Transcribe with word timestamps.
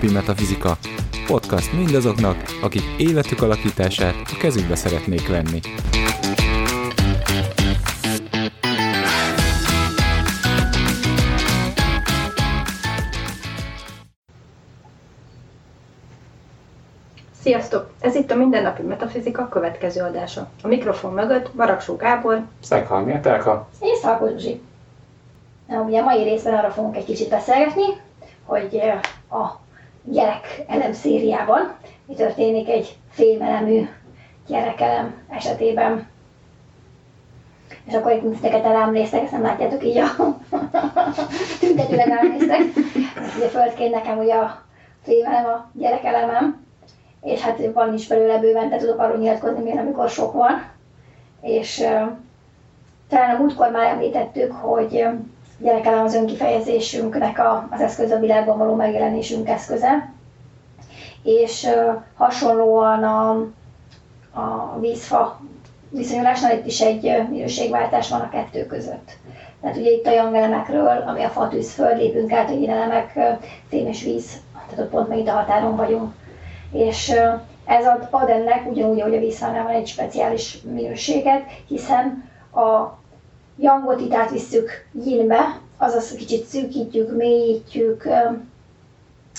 Mindennapi 0.00 0.32
Metafizika. 0.32 0.76
Podcast 1.26 1.72
mindazoknak, 1.72 2.36
akik 2.62 2.82
életük 2.98 3.42
alakítását 3.42 4.14
a 4.14 4.36
kezükbe 4.40 4.74
szeretnék 4.74 5.28
venni. 5.28 5.60
Sziasztok! 17.40 17.90
Ez 18.00 18.14
itt 18.14 18.30
a 18.30 18.34
Mindennapi 18.34 18.82
Metafizika 18.82 19.48
következő 19.48 20.02
adása. 20.02 20.48
A 20.62 20.66
mikrofon 20.66 21.12
mögött 21.12 21.50
Baraksó 21.54 21.96
Gábor 21.96 22.44
Szeghalmi 22.60 23.12
Etelka. 23.12 23.68
És 23.80 23.98
Szalkó 23.98 24.28
Zsuzsi. 24.28 24.60
Na, 25.66 25.80
ugye 25.80 26.00
a 26.00 26.04
mai 26.04 26.22
részben 26.22 26.54
arra 26.54 26.70
fogunk 26.70 26.96
egy 26.96 27.04
kicsit 27.04 27.28
beszélgetni, 27.28 27.84
hogy 28.44 28.80
a 29.30 29.66
gyerek 30.10 30.64
elem 30.66 30.92
szériában 30.92 31.76
mi 32.08 32.14
történik 32.14 32.68
egy 32.68 32.96
fémelemű 33.10 33.88
gyerekelem 34.46 35.14
esetében. 35.30 36.08
És 37.84 37.94
akkor 37.94 38.12
itt 38.12 38.32
titeket 38.34 38.64
elámnéztek, 38.64 39.22
ezt 39.22 39.32
nem 39.32 39.42
látjátok 39.42 39.84
így 39.84 39.96
a 39.96 40.06
tüntetőleg 41.60 42.08
elnéztek. 42.08 42.60
Ugye 43.36 43.48
földként 43.48 43.94
nekem 43.94 44.18
ugye 44.18 44.34
a 44.34 44.62
fémelem 45.02 45.44
a 45.44 45.70
gyerekelemem, 45.72 46.66
és 47.22 47.40
hát 47.40 47.72
van 47.72 47.94
is 47.94 48.06
belőle 48.06 48.38
bőven, 48.38 48.68
de 48.68 48.76
tudok 48.76 48.98
arról 48.98 49.18
nyilatkozni, 49.18 49.62
miért 49.62 49.78
amikor 49.78 50.08
sok 50.08 50.32
van. 50.32 50.70
És 51.40 51.76
talán 53.08 53.34
a 53.34 53.38
múltkor 53.38 53.70
már 53.70 53.86
említettük, 53.92 54.52
hogy 54.52 55.06
gyerekelem 55.58 56.04
az 56.04 56.14
önkifejezésünknek 56.14 57.38
a, 57.38 57.68
az 57.70 57.80
eszköz 57.80 58.10
a 58.10 58.18
világban 58.18 58.58
való 58.58 58.74
megjelenésünk 58.74 59.48
eszköze. 59.48 60.12
És 61.22 61.68
hasonlóan 62.16 63.02
a, 63.04 63.30
a 64.40 64.78
vízfa 64.80 65.40
viszonyulásnál 65.90 66.56
itt 66.58 66.66
is 66.66 66.80
egy 66.80 67.26
minőségváltás 67.30 68.08
van 68.08 68.20
a 68.20 68.28
kettő 68.28 68.66
között. 68.66 69.10
Tehát 69.60 69.76
ugye 69.76 69.90
itt 69.90 70.06
a 70.06 70.10
jangelemekről, 70.12 71.04
ami 71.06 71.22
a 71.22 71.28
fa, 71.28 71.48
tűz, 71.48 71.72
föld, 71.72 71.98
lépünk 71.98 72.32
át, 72.32 72.48
hogy 72.48 72.64
elemek, 72.64 73.12
fém 73.68 73.86
és 73.86 74.02
víz, 74.02 74.32
tehát 74.52 74.84
ott 74.84 74.90
pont 74.90 75.08
meg 75.08 75.18
itt 75.18 75.28
a 75.28 75.32
határon 75.32 75.76
vagyunk 75.76 76.12
és 76.72 77.12
ez 77.64 77.86
ad, 77.86 78.08
ad 78.10 78.28
ennek 78.28 78.70
ugyanúgy, 78.70 79.00
ahogy 79.00 79.14
a 79.14 79.18
vízfánál 79.18 79.62
van 79.62 79.72
egy 79.72 79.86
speciális 79.86 80.58
minőséget, 80.62 81.42
hiszen 81.66 82.30
a 82.52 82.97
jangot 83.58 84.00
itt 84.00 84.12
átvisszük 84.14 84.70
yinbe, 85.04 85.60
azaz 85.76 86.12
kicsit 86.12 86.44
szűkítjük, 86.44 87.16
mélyítjük, 87.16 88.02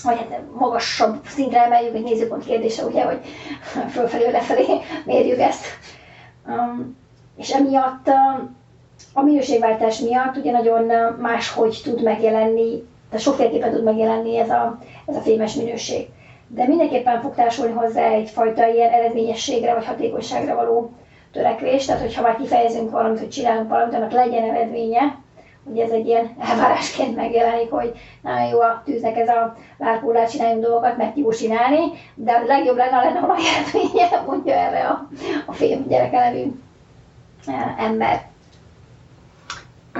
vagy 0.03 0.17
hát 0.17 0.41
magasabb 0.59 1.25
szintre 1.27 1.63
emeljük, 1.63 1.95
egy 1.95 2.03
nézőpont 2.03 2.45
kérdése, 2.45 2.83
ugye, 2.85 3.03
hogy 3.03 3.19
fölfelé, 3.93 4.31
lefelé 4.31 4.65
mérjük 5.05 5.39
ezt. 5.39 5.65
És 7.37 7.49
emiatt 7.53 8.07
a 9.13 9.21
minőségváltás 9.21 9.99
miatt 9.99 10.37
ugye 10.37 10.51
nagyon 10.51 11.13
máshogy 11.19 11.81
tud 11.83 12.03
megjelenni, 12.03 12.83
tehát 13.09 13.25
sokféleképpen 13.25 13.71
tud 13.73 13.83
megjelenni 13.83 14.37
ez 14.37 14.49
a, 14.49 14.79
ez 15.05 15.15
a 15.15 15.21
fémes 15.21 15.53
minőség 15.53 16.07
de 16.51 16.67
mindenképpen 16.67 17.21
fog 17.21 17.35
társulni 17.35 17.71
hozzá 17.73 18.07
egyfajta 18.09 18.67
ilyen 18.67 18.91
eredményességre 18.91 19.73
vagy 19.73 19.85
hatékonyságra 19.85 20.55
való 20.55 20.91
törekvés, 21.31 21.85
tehát 21.85 22.01
hogyha 22.01 22.21
már 22.21 22.35
kifejezünk 22.35 22.91
valamit, 22.91 23.19
hogy 23.19 23.29
csinálunk 23.29 23.69
valamit, 23.69 23.93
annak 23.95 24.11
legyen 24.11 24.43
eredménye, 24.43 25.17
ugye 25.63 25.83
ez 25.83 25.91
egy 25.91 26.05
ilyen 26.07 26.35
elvárásként 26.39 27.15
megjelenik, 27.15 27.69
hogy 27.69 27.91
nagyon 28.21 28.47
jó 28.47 28.59
a 28.59 28.81
tűznek 28.85 29.17
ez 29.17 29.27
a 29.27 29.55
lárpólát, 29.77 30.29
csináljunk 30.31 30.63
dolgokat, 30.63 30.97
mert 30.97 31.17
jó 31.17 31.31
csinálni, 31.31 31.79
de 32.15 32.31
a 32.31 32.45
legjobb 32.45 32.77
lenne, 32.77 32.95
ha 32.95 33.03
lenne 33.03 33.19
valami 33.19 33.41
eredménye, 33.47 34.23
mondja 34.25 34.53
erre 34.53 34.87
a, 34.87 35.07
a 35.45 35.53
film 35.53 35.87
gyerekelevű 35.87 36.51
eh, 37.47 37.83
ember. 37.83 38.28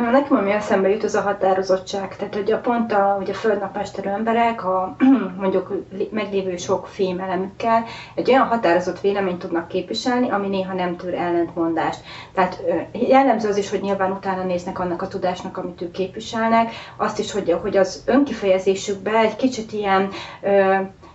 Nekem 0.01 0.37
ami 0.37 0.51
eszembe 0.51 0.89
jut, 0.89 1.03
az 1.03 1.15
a 1.15 1.21
határozottság. 1.21 2.15
Tehát, 2.15 2.35
hogy 2.35 2.51
a 2.51 2.57
pont 2.59 2.91
a, 2.93 3.17
ugye 3.21 3.31
a 3.31 3.35
földnapmesterő 3.35 4.09
emberek, 4.09 4.65
a 4.65 4.95
mondjuk 5.39 5.73
meglévő 6.11 6.57
sok 6.57 6.87
fémelemükkel 6.87 7.83
egy 8.15 8.29
olyan 8.29 8.47
határozott 8.47 8.99
véleményt 9.01 9.39
tudnak 9.39 9.67
képviselni, 9.67 10.29
ami 10.29 10.47
néha 10.47 10.73
nem 10.73 10.95
tűr 10.95 11.13
ellentmondást. 11.13 11.99
Tehát 12.33 12.61
jellemző 12.91 13.49
az 13.49 13.57
is, 13.57 13.69
hogy 13.69 13.81
nyilván 13.81 14.11
utána 14.11 14.43
néznek 14.43 14.79
annak 14.79 15.01
a 15.01 15.07
tudásnak, 15.07 15.57
amit 15.57 15.81
ők 15.81 15.91
képviselnek, 15.91 16.71
azt 16.97 17.19
is, 17.19 17.31
hogy, 17.31 17.57
hogy 17.61 17.77
az 17.77 18.03
önkifejezésükben 18.05 19.15
egy 19.15 19.35
kicsit 19.35 19.71
ilyen 19.71 20.09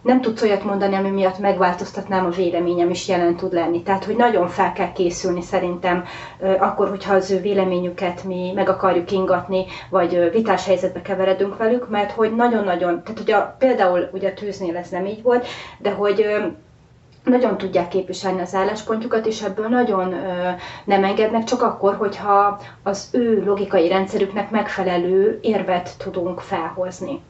nem 0.04 0.20
tudsz 0.20 0.42
olyat 0.42 0.64
mondani, 0.64 0.94
ami 0.94 1.10
miatt 1.10 1.38
megváltoztatnám 1.38 2.24
a 2.26 2.28
véleményem 2.28 2.90
is 2.90 3.08
jelen 3.08 3.36
tud 3.36 3.52
lenni. 3.52 3.82
Tehát, 3.82 4.04
hogy 4.04 4.16
nagyon 4.16 4.48
fel 4.48 4.72
kell 4.72 4.92
készülni 4.92 5.42
szerintem 5.42 6.04
akkor, 6.58 6.88
hogyha 6.88 7.14
az 7.14 7.30
ő 7.30 7.40
véleményüket 7.40 8.24
mi 8.24 8.52
meg 8.54 8.68
akarjuk 8.68 9.10
ingatni, 9.10 9.64
vagy 9.90 10.30
vitás 10.32 10.66
helyzetbe 10.66 11.02
keveredünk 11.02 11.56
velük, 11.56 11.88
mert 11.88 12.10
hogy 12.10 12.34
nagyon-nagyon, 12.34 13.02
tehát 13.02 13.18
hogy 13.18 13.30
a, 13.30 13.56
például 13.58 14.08
ugye 14.12 14.28
a 14.28 14.34
tűznél 14.34 14.76
ez 14.76 14.88
nem 14.88 15.06
így 15.06 15.22
volt, 15.22 15.46
de 15.78 15.90
hogy 15.90 16.26
nagyon 17.24 17.58
tudják 17.58 17.88
képviselni 17.88 18.40
az 18.40 18.54
álláspontjukat, 18.54 19.26
és 19.26 19.42
ebből 19.42 19.68
nagyon 19.68 20.12
ö, 20.12 20.50
nem 20.84 21.04
engednek, 21.04 21.44
csak 21.44 21.62
akkor, 21.62 21.94
hogyha 21.94 22.60
az 22.82 23.08
ő 23.12 23.44
logikai 23.44 23.88
rendszerüknek 23.88 24.50
megfelelő 24.50 25.38
érvet 25.42 25.90
tudunk 25.98 26.40
felhozni 26.40 27.20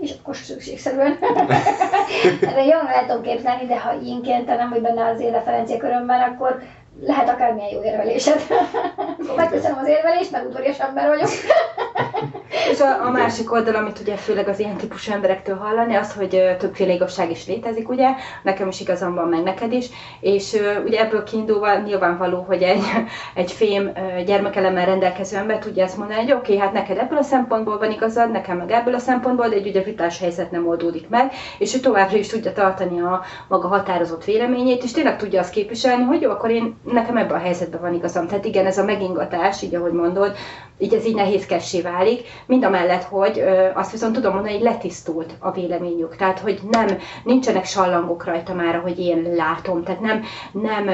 és 0.00 0.14
akkor 0.20 0.36
szükségszerűen. 0.36 1.18
Erre 2.48 2.64
jól 2.64 2.82
lehet 2.82 3.06
tudom 3.06 3.22
képzelni, 3.22 3.66
de 3.66 3.80
ha 3.80 3.94
én 4.04 4.20
nem 4.56 4.70
vagy 4.70 4.80
benne 4.80 5.04
az 5.04 5.20
én 5.20 5.32
referencia 5.32 5.76
körömben, 5.76 6.20
akkor 6.20 6.62
lehet 7.00 7.28
akármilyen 7.28 7.70
jó 7.70 7.82
érvelésed. 7.82 8.40
Megköszönöm 9.36 9.78
az 9.78 9.88
érvelést, 9.88 10.30
meg 10.30 10.46
udvarias 10.46 10.78
ember 10.78 11.08
vagyok. 11.08 11.28
És 12.70 12.80
a, 12.80 13.06
a 13.06 13.10
másik 13.10 13.52
oldal, 13.52 13.74
amit 13.74 13.98
ugye 13.98 14.16
főleg 14.16 14.48
az 14.48 14.58
ilyen 14.58 14.76
típusú 14.76 15.12
emberektől 15.12 15.56
hallani, 15.56 15.94
az, 15.94 16.12
hogy 16.12 16.56
többféle 16.58 16.92
igazság 16.92 17.30
is 17.30 17.46
létezik, 17.46 17.88
ugye, 17.88 18.08
nekem 18.42 18.68
is 18.68 18.80
igazam 18.80 19.14
van, 19.14 19.28
meg 19.28 19.42
neked 19.42 19.72
is, 19.72 19.86
és 20.20 20.56
ugye 20.84 21.00
ebből 21.00 21.24
kiindulva 21.24 21.78
nyilvánvaló, 21.78 22.44
hogy 22.46 22.62
egy, 22.62 22.82
egy 23.34 23.52
fém 23.52 23.92
gyermekelemmel 24.26 24.86
rendelkező 24.86 25.36
ember 25.36 25.58
tudja 25.58 25.84
ezt 25.84 25.96
mondani, 25.96 26.20
hogy 26.20 26.32
oké, 26.32 26.54
okay, 26.54 26.66
hát 26.66 26.72
neked 26.72 26.98
ebből 26.98 27.18
a 27.18 27.22
szempontból 27.22 27.78
van 27.78 27.90
igazad, 27.90 28.30
nekem 28.30 28.56
meg 28.56 28.70
ebből 28.70 28.94
a 28.94 28.98
szempontból, 28.98 29.48
de 29.48 29.54
egy 29.54 29.68
ugye 29.68 29.82
vitás 29.82 30.18
helyzet 30.18 30.50
nem 30.50 30.68
oldódik 30.68 31.08
meg, 31.08 31.32
és 31.58 31.74
ő 31.74 31.78
továbbra 31.78 32.16
is 32.16 32.28
tudja 32.28 32.52
tartani 32.52 33.00
a 33.00 33.22
maga 33.48 33.68
határozott 33.68 34.24
véleményét, 34.24 34.82
és 34.82 34.92
tényleg 34.92 35.16
tudja 35.16 35.40
azt 35.40 35.50
képviselni, 35.52 36.04
hogy 36.04 36.20
jó, 36.20 36.30
akkor 36.30 36.50
én 36.50 36.76
nekem 36.92 37.16
ebben 37.16 37.36
a 37.36 37.42
helyzetben 37.42 37.80
van 37.80 37.94
igazam. 37.94 38.26
Tehát 38.26 38.44
igen, 38.44 38.66
ez 38.66 38.78
a 38.78 38.84
megingatás, 38.84 39.62
így 39.62 39.74
ahogy 39.74 39.92
mondod, 39.92 40.36
így 40.80 40.94
ez 40.94 41.04
így 41.06 41.14
nehézkessé 41.14 41.80
válik, 41.80 42.28
mind 42.46 42.64
a 42.64 42.70
mellett, 42.70 43.02
hogy 43.02 43.42
azt 43.74 43.90
viszont 43.90 44.14
tudom 44.14 44.32
mondani, 44.32 44.52
hogy 44.54 44.62
letisztult 44.62 45.32
a 45.38 45.50
véleményük. 45.50 46.16
Tehát, 46.16 46.38
hogy 46.38 46.60
nem, 46.70 46.86
nincsenek 47.24 47.64
sallangok 47.64 48.24
rajta 48.24 48.54
már, 48.54 48.80
hogy 48.80 48.98
én 48.98 49.32
látom. 49.36 49.82
Tehát 49.82 50.00
nem, 50.00 50.22
nem, 50.52 50.84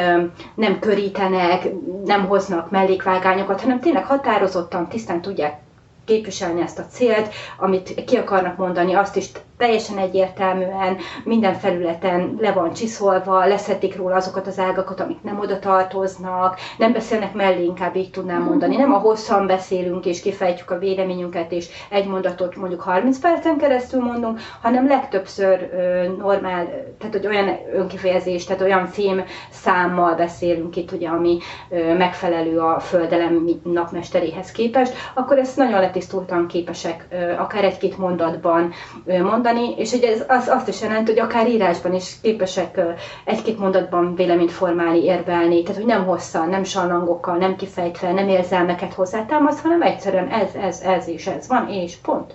nem 0.55 0.79
körítenek, 0.79 1.69
nem 2.05 2.27
hoznak 2.27 2.71
mellékvágányokat, 2.71 3.61
hanem 3.61 3.81
tényleg 3.81 4.05
határozottan, 4.05 4.89
tisztán 4.89 5.21
tudják 5.21 5.59
képviselni 6.05 6.61
ezt 6.61 6.79
a 6.79 6.87
célt, 6.87 7.29
amit 7.59 8.05
ki 8.05 8.17
akarnak 8.17 8.57
mondani, 8.57 8.95
azt 8.95 9.17
is 9.17 9.27
teljesen 9.57 9.99
egyértelműen 9.99 10.97
minden 11.25 11.55
felületen 11.55 12.37
le 12.41 12.53
van 12.53 12.73
csiszolva, 12.73 13.47
leszedik 13.47 13.97
róla 13.97 14.15
azokat 14.15 14.47
az 14.47 14.59
ágakat, 14.59 15.01
amik 15.01 15.23
nem 15.23 15.39
oda 15.39 15.59
tartoznak, 15.59 16.59
nem 16.79 16.93
beszélnek 16.93 17.35
mellé, 17.35 17.65
inkább 17.65 17.97
így 17.97 18.11
tudnám 18.11 18.43
mondani. 18.43 18.77
Nem 18.77 18.93
a 18.95 18.99
hosszan 18.99 19.47
beszélünk 19.47 20.07
és 20.07 20.21
kifejtjük 20.23 20.71
a 20.71 20.79
véleményünket, 20.79 21.53
és 21.53 21.69
egy 21.89 22.07
mondatot 22.07 22.57
mondjuk 22.57 22.81
30 22.81 23.19
percen 23.19 23.57
keresztül 23.57 24.03
mondunk, 24.03 24.41
hanem 24.63 24.87
legtöbbször 24.87 25.71
ö, 25.73 26.09
normál, 26.17 26.65
tehát 26.99 27.15
hogy 27.15 27.27
olyan 27.27 27.59
önkifejezés, 27.75 28.45
tehát 28.45 28.63
olyan 28.63 28.87
fém 28.87 29.25
számmal 29.51 30.15
beszélünk 30.15 30.77
itt, 30.77 30.93
ugye, 30.93 31.09
ami 31.09 31.39
ö, 31.71 31.95
megfelelő 31.97 32.59
a 32.59 32.81
földelem 32.81 33.49
napmesteréhez 33.63 34.53
képest, 34.53 34.93
akkor 35.15 35.39
ezt 35.39 35.57
nagyon 35.57 35.81
letisztultan 35.81 36.47
képesek 36.47 37.07
ö, 37.11 37.33
akár 37.33 37.65
egy-két 37.65 37.99
mondatban 37.99 38.73
ö, 39.05 39.23
mondani, 39.23 39.45
mondani, 39.53 39.75
és 39.77 39.93
ugye 39.93 40.11
ez 40.13 40.25
az, 40.29 40.49
azt 40.49 40.69
is 40.69 40.81
jelenti, 40.81 41.11
hogy 41.11 41.21
akár 41.21 41.49
írásban 41.49 41.95
is 41.95 42.21
képesek 42.23 42.81
egy-két 43.25 43.59
mondatban 43.59 44.15
véleményt 44.15 44.53
formálni, 44.53 45.05
érvelni, 45.05 45.63
tehát 45.63 45.77
hogy 45.77 45.87
nem 45.87 46.05
hosszan, 46.05 46.49
nem 46.49 46.65
sallangokkal, 46.65 47.37
nem 47.37 47.57
kifejtve, 47.57 48.13
nem 48.13 48.29
érzelmeket 48.29 48.95
hozzátámaszt, 48.95 49.61
hanem 49.63 49.83
egyszerűen 49.83 50.29
ez, 50.29 50.55
ez, 50.55 50.81
ez 50.81 51.09
és 51.09 51.27
ez 51.27 51.49
van, 51.49 51.69
és 51.69 51.97
pont. 51.97 52.35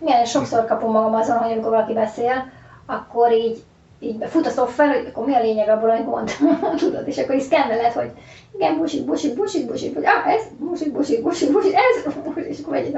Igen, 0.00 0.24
sokszor 0.24 0.64
kapom 0.66 0.92
magam 0.92 1.14
azon, 1.14 1.36
hogy 1.36 1.52
amikor 1.52 1.70
valaki 1.70 1.92
beszél, 1.92 2.50
akkor 2.86 3.32
így 3.32 3.62
így 3.98 4.24
fut 4.28 4.46
a 4.46 4.50
szoftver, 4.50 4.88
hogy 4.88 5.06
akkor 5.06 5.26
mi 5.26 5.34
a 5.34 5.40
lényeg 5.40 5.68
abból, 5.68 5.90
hogy 5.90 6.04
mond, 6.04 6.30
tudod, 6.76 7.08
és 7.08 7.18
akkor 7.18 7.34
is 7.34 7.42
szkenneled, 7.42 7.92
hogy 7.92 8.10
igen, 8.56 8.78
busik, 8.78 9.04
busik, 9.04 9.34
busik, 9.34 9.66
busik, 9.66 9.92
busik, 9.94 10.08
ah, 10.08 10.32
ez, 10.34 10.42
busik, 10.58 10.92
busik, 10.92 11.22
busik, 11.22 11.52
busik, 11.52 11.72
ez, 11.74 12.12
és 12.48 12.58
akkor 12.58 12.72
megy 12.72 12.96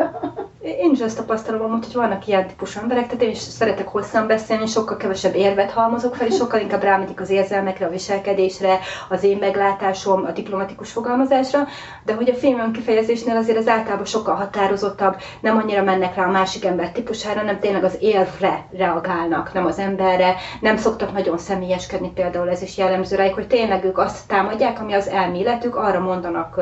Én 0.61 0.91
is 0.93 1.01
ezt 1.01 1.17
tapasztalom, 1.17 1.71
hogy 1.71 1.93
vannak 1.93 2.27
ilyen 2.27 2.47
típusú 2.47 2.81
emberek, 2.81 3.07
tehát 3.07 3.23
én 3.23 3.31
is 3.31 3.39
szeretek 3.39 3.89
hosszan 3.89 4.27
beszélni, 4.27 4.67
sokkal 4.67 4.97
kevesebb 4.97 5.35
érvet 5.35 5.71
halmozok 5.71 6.15
fel, 6.15 6.27
és 6.27 6.37
sokkal 6.41 6.61
inkább 6.61 6.83
rámegyik 6.83 7.21
az 7.21 7.31
érzelmekre, 7.31 7.87
a 7.87 7.91
viselkedésre, 7.91 8.79
az 9.09 9.23
én 9.23 9.37
meglátásom, 9.37 10.25
a 10.25 10.31
diplomatikus 10.31 10.93
fogalmazásra, 10.93 11.67
de 12.05 12.15
hogy 12.15 12.31
a 12.31 12.35
film 12.35 12.73
kifejezésnél 12.73 13.37
azért 13.37 13.59
az 13.59 13.69
általában 13.69 14.05
sokkal 14.05 14.35
határozottabb, 14.35 15.17
nem 15.41 15.57
annyira 15.57 15.83
mennek 15.83 16.15
rá 16.15 16.25
a 16.25 16.31
másik 16.31 16.65
ember 16.65 16.91
típusára, 16.91 17.43
nem 17.43 17.59
tényleg 17.59 17.85
az 17.85 17.97
érvre 18.01 18.67
reagálnak, 18.77 19.53
nem 19.53 19.67
az 19.67 19.79
emberre, 19.79 20.35
nem 20.61 20.77
szoktak 20.77 21.13
nagyon 21.13 21.39
személyeskedni, 21.39 22.13
például 22.15 22.51
ez 22.51 22.63
is 22.63 22.77
jellemző 22.77 23.17
rájuk, 23.17 23.35
hogy 23.35 23.47
tényleg 23.47 23.85
ők 23.85 23.99
azt 23.99 24.29
támadják, 24.29 24.81
ami 24.81 24.93
az 24.93 25.09
elméletük, 25.47 25.77
arra 25.77 26.01
mondanak 26.01 26.61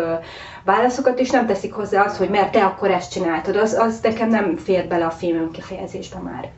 válaszokat, 0.65 1.19
és 1.19 1.31
nem 1.31 1.47
teszik 1.47 1.73
hozzá 1.73 2.05
azt, 2.05 2.17
hogy 2.17 2.29
mert 2.29 2.53
te 2.53 2.65
akkor 2.65 2.91
ezt 2.91 3.13
csináltad. 3.13 3.57
Az, 3.57 3.73
az 3.73 4.01
nekem 4.01 4.29
nem 4.29 4.57
fér 4.57 4.87
bele 4.89 5.05
a 5.05 5.11
film 5.11 5.51
kifejezésbe 5.51 6.19
már. 6.19 6.51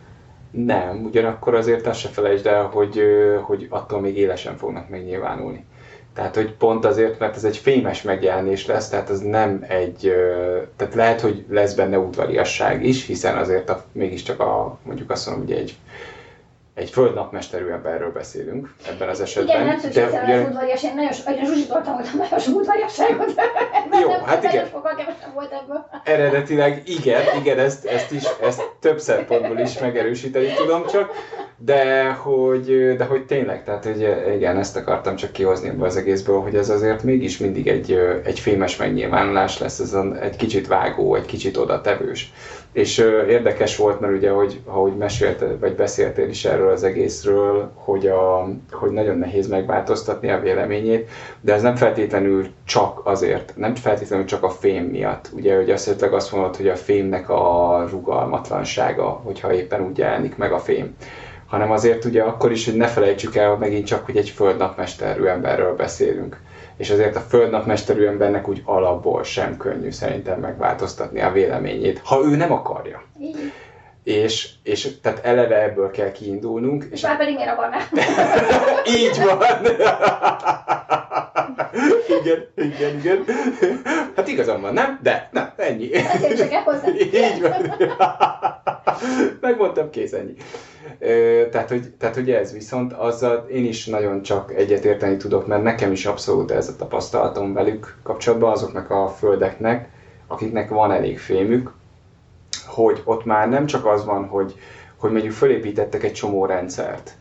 Nem, 0.50 1.04
ugyanakkor 1.04 1.54
azért 1.54 1.86
azt 1.86 2.00
se 2.00 2.08
felejtsd 2.08 2.46
el, 2.46 2.64
hogy, 2.64 3.00
hogy 3.42 3.66
attól 3.70 4.00
még 4.00 4.16
élesen 4.16 4.56
fognak 4.56 4.88
megnyilvánulni. 4.88 5.64
Tehát, 6.14 6.34
hogy 6.34 6.52
pont 6.52 6.84
azért, 6.84 7.18
mert 7.18 7.36
ez 7.36 7.44
egy 7.44 7.56
fémes 7.56 8.02
megjelenés 8.02 8.66
lesz, 8.66 8.88
tehát 8.88 9.08
az 9.08 9.20
nem 9.20 9.64
egy, 9.68 10.12
tehát 10.76 10.94
lehet, 10.94 11.20
hogy 11.20 11.44
lesz 11.48 11.74
benne 11.74 11.98
udvariasság 11.98 12.84
is, 12.84 13.06
hiszen 13.06 13.36
azért 13.36 13.70
a, 13.70 13.84
mégiscsak 13.92 14.40
a, 14.40 14.78
mondjuk 14.82 15.10
azt 15.10 15.26
mondom, 15.26 15.46
hogy 15.46 15.56
egy 15.56 15.76
egy 16.76 16.90
földnapmesterű 16.90 17.68
emberről 17.68 18.12
beszélünk 18.12 18.74
ebben 18.88 19.08
az 19.08 19.20
esetben. 19.20 19.54
Igen, 19.54 19.66
nem 19.66 19.78
szükséges 19.78 20.10
de, 20.10 20.22
ugye... 20.22 20.42
udvarias, 20.42 20.82
én 20.82 20.94
nagyon, 20.94 21.10
nagyon 21.24 21.44
zsuzsítottam, 21.44 21.94
hogy 21.94 22.06
nagyon 22.18 22.38
sok 22.38 22.56
udvariasságot. 22.56 23.34
Jó, 24.02 24.08
nem, 24.08 24.24
hát 24.24 24.44
igen. 24.44 24.68
volt 25.34 25.52
ebből. 25.52 25.86
Eredetileg 26.04 26.82
igen, 26.86 27.22
igen, 27.40 27.58
ezt, 27.58 27.84
ezt 27.84 28.12
is, 28.12 28.24
ezt 28.42 28.70
több 28.80 28.98
szempontból 28.98 29.58
is 29.58 29.78
megerősíteni 29.78 30.52
tudom 30.56 30.86
csak, 30.86 31.10
de 31.56 32.10
hogy, 32.12 32.96
de 32.96 33.04
hogy 33.04 33.26
tényleg, 33.26 33.64
tehát 33.64 33.84
hogy 33.84 34.16
igen, 34.34 34.56
ezt 34.56 34.76
akartam 34.76 35.16
csak 35.16 35.32
kihozni 35.32 35.68
ebből 35.68 35.86
az 35.86 35.96
egészből, 35.96 36.40
hogy 36.40 36.54
ez 36.54 36.68
azért 36.68 37.02
mégis 37.02 37.38
mindig 37.38 37.68
egy, 37.68 37.92
egy 38.24 38.38
fémes 38.38 38.76
megnyilvánulás 38.76 39.58
lesz, 39.58 39.78
ez 39.78 39.96
egy 40.20 40.36
kicsit 40.36 40.66
vágó, 40.66 41.14
egy 41.14 41.26
kicsit 41.26 41.56
odatevős. 41.56 42.32
És 42.76 42.98
érdekes 43.28 43.76
volt, 43.76 44.00
mert 44.00 44.12
ugye, 44.12 44.30
hogy, 44.30 44.60
ahogy 44.64 44.96
meséltél, 44.96 45.58
vagy 45.58 45.74
beszéltél 45.74 46.28
is 46.28 46.44
erről 46.44 46.70
az 46.70 46.84
egészről, 46.84 47.70
hogy, 47.74 48.06
a, 48.06 48.48
hogy 48.70 48.90
nagyon 48.90 49.18
nehéz 49.18 49.48
megváltoztatni 49.48 50.30
a 50.30 50.40
véleményét, 50.40 51.10
de 51.40 51.52
ez 51.52 51.62
nem 51.62 51.76
feltétlenül 51.76 52.46
csak 52.64 53.00
azért, 53.04 53.52
nem 53.56 53.74
feltétlenül 53.74 54.24
csak 54.24 54.42
a 54.42 54.50
fém 54.50 54.84
miatt. 54.84 55.30
Ugye, 55.32 55.56
hogy 55.56 55.70
azt, 55.70 56.02
azt 56.02 56.32
mondod, 56.32 56.56
hogy 56.56 56.68
a 56.68 56.76
fémnek 56.76 57.30
a 57.30 57.86
rugalmatlansága, 57.90 59.08
hogyha 59.24 59.54
éppen 59.54 59.86
úgy 59.86 59.98
jelenik 59.98 60.36
meg 60.36 60.52
a 60.52 60.58
fém 60.58 60.96
hanem 61.46 61.70
azért 61.70 62.04
ugye 62.04 62.22
akkor 62.22 62.52
is, 62.52 62.64
hogy 62.64 62.76
ne 62.76 62.86
felejtsük 62.86 63.36
el 63.36 63.56
megint 63.56 63.86
csak, 63.86 64.04
hogy 64.04 64.16
egy 64.16 64.28
földnapmesterű 64.28 65.24
emberről 65.24 65.76
beszélünk. 65.76 66.40
És 66.76 66.90
azért 66.90 67.16
a 67.16 67.20
földnapmesterű 67.20 68.06
embernek 68.06 68.48
úgy 68.48 68.62
alapból 68.64 69.24
sem 69.24 69.56
könnyű 69.56 69.90
szerintem 69.90 70.40
megváltoztatni 70.40 71.20
a 71.20 71.32
véleményét, 71.32 72.00
ha 72.04 72.24
ő 72.24 72.36
nem 72.36 72.52
akarja. 72.52 73.02
És, 74.04 74.50
és 74.62 75.00
tehát 75.00 75.24
eleve 75.24 75.62
ebből 75.62 75.90
kell 75.90 76.12
kiindulnunk. 76.12 76.86
És 76.90 77.00
már 77.00 77.16
pedig 77.16 77.34
miért 77.34 77.50
akarná? 77.50 77.78
Így 79.00 79.20
van! 79.24 79.38
igen, 82.20 82.46
igen, 82.54 82.98
igen. 82.98 83.24
Hát 84.16 84.28
igazam 84.28 84.60
van, 84.60 84.72
nem? 84.72 85.00
De, 85.02 85.28
nem, 85.32 85.52
ennyi. 85.56 85.94
Ezért 85.94 86.50
csak 86.50 86.62
hozzá. 86.64 86.88
Így 86.98 87.40
van. 87.40 87.74
Megmondtam, 89.40 89.90
kész, 89.90 90.12
ennyi. 90.12 90.34
Tehát 91.50 91.68
hogy, 91.68 91.90
tehát, 91.98 92.14
hogy 92.14 92.30
ez 92.30 92.52
viszont 92.52 92.92
azzal 92.92 93.46
én 93.50 93.64
is 93.64 93.86
nagyon 93.86 94.22
csak 94.22 94.54
egyetérteni 94.54 95.16
tudok, 95.16 95.46
mert 95.46 95.62
nekem 95.62 95.92
is 95.92 96.06
abszolút 96.06 96.50
ez 96.50 96.68
a 96.68 96.76
tapasztalatom 96.76 97.52
velük 97.52 97.96
kapcsolatban, 98.02 98.52
azoknak 98.52 98.90
a 98.90 99.08
földeknek, 99.08 99.88
akiknek 100.26 100.68
van 100.68 100.92
elég 100.92 101.18
fémük, 101.18 101.72
hogy 102.66 103.02
ott 103.04 103.24
már 103.24 103.48
nem 103.48 103.66
csak 103.66 103.86
az 103.86 104.04
van, 104.04 104.26
hogy, 104.26 104.54
hogy 104.96 105.10
mondjuk 105.10 105.32
fölépítettek 105.32 106.02
egy 106.02 106.12
csomó 106.12 106.46
rendszert, 106.46 107.12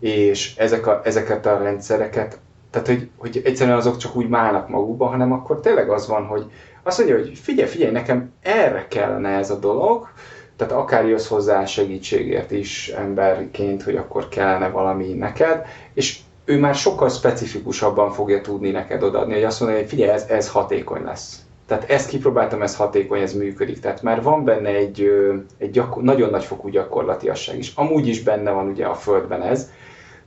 és 0.00 0.56
ezek 0.56 0.86
a, 0.86 1.00
ezeket 1.04 1.46
a 1.46 1.58
rendszereket, 1.58 2.38
tehát 2.72 2.88
hogy, 2.88 3.08
hogy 3.16 3.40
egyszerűen 3.44 3.76
azok 3.76 3.96
csak 3.96 4.16
úgy 4.16 4.28
málnak 4.28 4.68
magukba, 4.68 5.06
hanem 5.06 5.32
akkor 5.32 5.60
tényleg 5.60 5.90
az 5.90 6.08
van, 6.08 6.24
hogy 6.26 6.44
azt 6.82 6.98
mondja, 6.98 7.16
hogy 7.16 7.38
figyelj, 7.38 7.68
figyelj, 7.68 7.92
nekem 7.92 8.32
erre 8.42 8.86
kellene 8.88 9.28
ez 9.28 9.50
a 9.50 9.58
dolog, 9.58 10.08
tehát 10.56 10.72
akár 10.72 11.06
jössz 11.06 11.28
hozzá 11.28 11.64
segítségért 11.64 12.50
is 12.50 12.88
emberként, 12.88 13.82
hogy 13.82 13.96
akkor 13.96 14.28
kellene 14.28 14.68
valami 14.68 15.12
neked, 15.12 15.64
és 15.94 16.18
ő 16.44 16.58
már 16.58 16.74
sokkal 16.74 17.08
specifikusabban 17.08 18.10
fogja 18.10 18.40
tudni 18.40 18.70
neked 18.70 19.02
odaadni, 19.02 19.34
hogy 19.34 19.44
azt 19.44 19.60
mondja, 19.60 19.78
hogy 19.78 19.88
figyelj, 19.88 20.10
ez, 20.10 20.24
ez 20.28 20.48
hatékony 20.48 21.04
lesz. 21.04 21.40
Tehát 21.66 21.90
ezt 21.90 22.08
kipróbáltam, 22.08 22.62
ez 22.62 22.76
hatékony, 22.76 23.20
ez 23.20 23.32
működik. 23.32 23.80
Tehát 23.80 24.02
már 24.02 24.22
van 24.22 24.44
benne 24.44 24.68
egy, 24.68 25.10
egy 25.58 25.70
gyakor- 25.70 26.02
nagyon 26.02 26.30
nagyfokú 26.30 26.68
gyakorlatiasság 26.68 27.58
is. 27.58 27.72
Amúgy 27.74 28.06
is 28.06 28.22
benne 28.22 28.50
van 28.50 28.68
ugye 28.68 28.86
a 28.86 28.94
Földben 28.94 29.42
ez, 29.42 29.70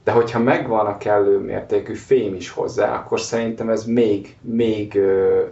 de 0.06 0.12
hogyha 0.12 0.40
megvan 0.40 0.86
a 0.86 0.98
kellő 0.98 1.40
mértékű 1.40 1.94
fém 1.94 2.34
is 2.34 2.50
hozzá, 2.50 2.96
akkor 2.96 3.20
szerintem 3.20 3.70
ez 3.70 3.86
még, 3.86 4.36
még 4.42 5.00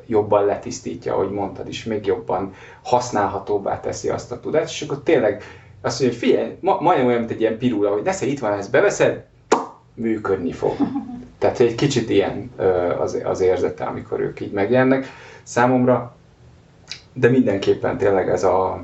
jobban 0.06 0.46
letisztítja, 0.46 1.14
ahogy 1.14 1.30
mondtad 1.30 1.68
is, 1.68 1.84
még 1.84 2.06
jobban 2.06 2.54
használhatóbbá 2.84 3.80
teszi 3.80 4.10
azt 4.10 4.32
a 4.32 4.40
tudást, 4.40 4.74
és 4.74 4.88
akkor 4.88 5.04
tényleg 5.04 5.44
azt 5.82 6.00
mondja, 6.00 6.20
hogy 6.20 6.30
figyelj, 6.30 6.58
ma, 6.60 6.78
majdnem 6.82 7.08
olyan, 7.08 7.20
mint 7.20 7.32
egy 7.32 7.42
ilyen 7.42 7.58
pirula, 7.58 7.90
hogy 7.90 8.04
nesze, 8.04 8.26
itt 8.26 8.40
van, 8.40 8.54
ezt 8.54 8.72
beveszed, 8.72 9.26
működni 9.94 10.52
fog. 10.52 10.76
Tehát 11.40 11.60
egy 11.60 11.76
kicsit 11.76 12.10
ilyen 12.10 12.52
az, 13.00 13.18
az 13.24 13.42
érzete, 13.42 13.84
amikor 13.84 14.20
ők 14.20 14.40
így 14.40 14.52
megjelennek 14.52 15.06
számomra, 15.44 16.16
de 17.14 17.30
mindenképpen 17.30 17.98
tényleg 17.98 18.30
ez 18.30 18.44
a, 18.44 18.84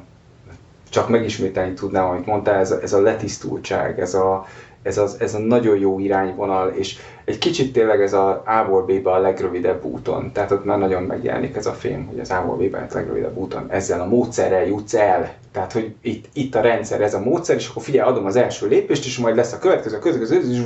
csak 0.89 1.09
megismételni 1.09 1.73
tudnám, 1.73 2.09
amit 2.09 2.25
mondtál, 2.25 2.59
ez 2.59 2.71
a, 2.71 2.81
ez 2.81 2.93
a 2.93 3.01
letisztultság, 3.01 3.99
ez 3.99 4.13
a, 4.13 4.45
ez, 4.83 4.97
az, 4.97 5.15
ez 5.19 5.33
a 5.33 5.39
nagyon 5.39 5.77
jó 5.77 5.99
irányvonal, 5.99 6.69
és 6.69 6.97
egy 7.25 7.37
kicsit 7.37 7.73
tényleg 7.73 8.01
ez 8.01 8.13
az 8.13 8.35
A-ból 8.45 8.85
B-be 8.85 9.11
a 9.11 9.19
legrövidebb 9.19 9.83
úton, 9.83 10.31
tehát 10.31 10.51
ott 10.51 10.65
már 10.65 10.77
nagyon 10.77 11.03
megjelenik 11.03 11.55
ez 11.55 11.65
a 11.65 11.73
film, 11.73 12.05
hogy 12.05 12.19
az 12.19 12.31
A-ból 12.31 12.55
B-be 12.55 12.77
a 12.77 12.93
legrövidebb 12.93 13.37
úton, 13.37 13.65
ezzel 13.69 14.01
a 14.01 14.05
módszerrel 14.05 14.65
jutsz 14.65 14.93
el, 14.93 15.33
tehát 15.51 15.71
hogy 15.71 15.95
itt, 16.01 16.25
itt 16.33 16.55
a 16.55 16.61
rendszer, 16.61 17.01
ez 17.01 17.13
a 17.13 17.19
módszer, 17.19 17.55
és 17.55 17.69
akkor 17.69 17.83
figyelj, 17.83 18.09
adom 18.09 18.25
az 18.25 18.35
első 18.35 18.67
lépést, 18.67 19.05
és 19.05 19.17
majd 19.17 19.35
lesz 19.35 19.53
a 19.53 19.59
következő, 19.59 19.97
a 19.97 19.99
következő, 19.99 20.65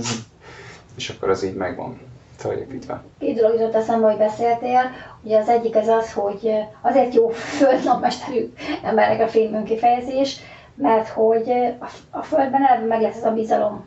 és 0.97 1.09
akkor 1.09 1.29
az 1.29 1.43
így 1.43 1.55
megvan. 1.55 1.99
Felépítve. 2.35 3.03
Két 3.19 3.35
dolog 3.35 3.59
jutott 3.59 3.75
eszembe, 3.75 4.07
hogy 4.07 4.17
beszéltél. 4.17 4.81
Ugye 5.21 5.37
az 5.37 5.49
egyik 5.49 5.75
az 5.75 5.87
az, 5.87 6.13
hogy 6.13 6.51
azért 6.81 7.13
jó 7.13 7.29
földnapmesterű 7.29 8.53
embernek 8.83 9.21
a 9.21 9.27
film 9.27 9.63
kifejezés, 9.63 10.39
mert 10.75 11.07
hogy 11.07 11.51
a 12.09 12.21
Földben 12.21 12.65
eleve 12.65 12.85
meg 12.85 13.01
lesz 13.01 13.17
ez 13.17 13.25
a 13.25 13.31
bizalom 13.31 13.85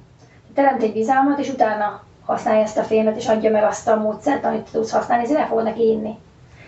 teremt 0.57 0.83
egy 0.83 0.93
bizalmat, 0.93 1.39
és 1.39 1.49
utána 1.49 2.03
használja 2.25 2.63
ezt 2.63 2.79
a 2.79 2.83
filmet, 2.83 3.17
és 3.17 3.29
adja 3.29 3.51
meg 3.51 3.63
azt 3.63 3.89
a 3.89 3.97
módszert, 3.97 4.45
amit 4.45 4.69
tudsz 4.73 4.91
használni, 4.91 5.25
ezért 5.25 5.41
el 5.41 5.47
fogod 5.47 5.65
neki 5.65 5.87
inni. 5.87 6.19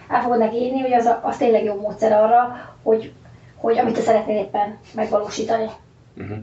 El 0.09 0.23
fogod 0.23 0.38
neki 0.38 0.66
inni, 0.66 0.80
hogy 0.80 0.92
az, 0.92 1.04
a, 1.07 1.21
az 1.23 1.37
tényleg 1.37 1.64
jó 1.64 1.75
módszer 1.75 2.12
arra, 2.12 2.57
hogy, 2.83 3.12
hogy 3.57 3.78
amit 3.78 3.95
te 3.95 4.00
szeretnél 4.00 4.38
éppen 4.38 4.78
megvalósítani. 4.95 5.71
Uh-huh. 6.16 6.37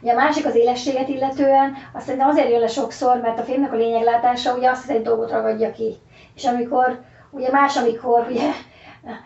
Ugye 0.00 0.12
a 0.12 0.16
másik 0.16 0.46
az 0.46 0.54
élességet 0.54 1.08
illetően, 1.08 1.74
azt 1.92 2.04
szerintem 2.04 2.28
azért 2.28 2.50
jön 2.50 2.60
le 2.60 2.66
sokszor, 2.66 3.20
mert 3.20 3.38
a 3.38 3.42
filmnek 3.42 3.72
a 3.72 3.76
lényeglátása 3.76 4.54
ugye 4.54 4.70
azt 4.70 4.82
az 4.82 4.94
egy 4.94 5.02
dolgot 5.02 5.30
ragadja 5.30 5.72
ki. 5.72 5.96
És 6.34 6.44
amikor, 6.44 7.00
ugye 7.30 7.50
más, 7.50 7.76
amikor 7.76 8.26
ugye 8.30 8.50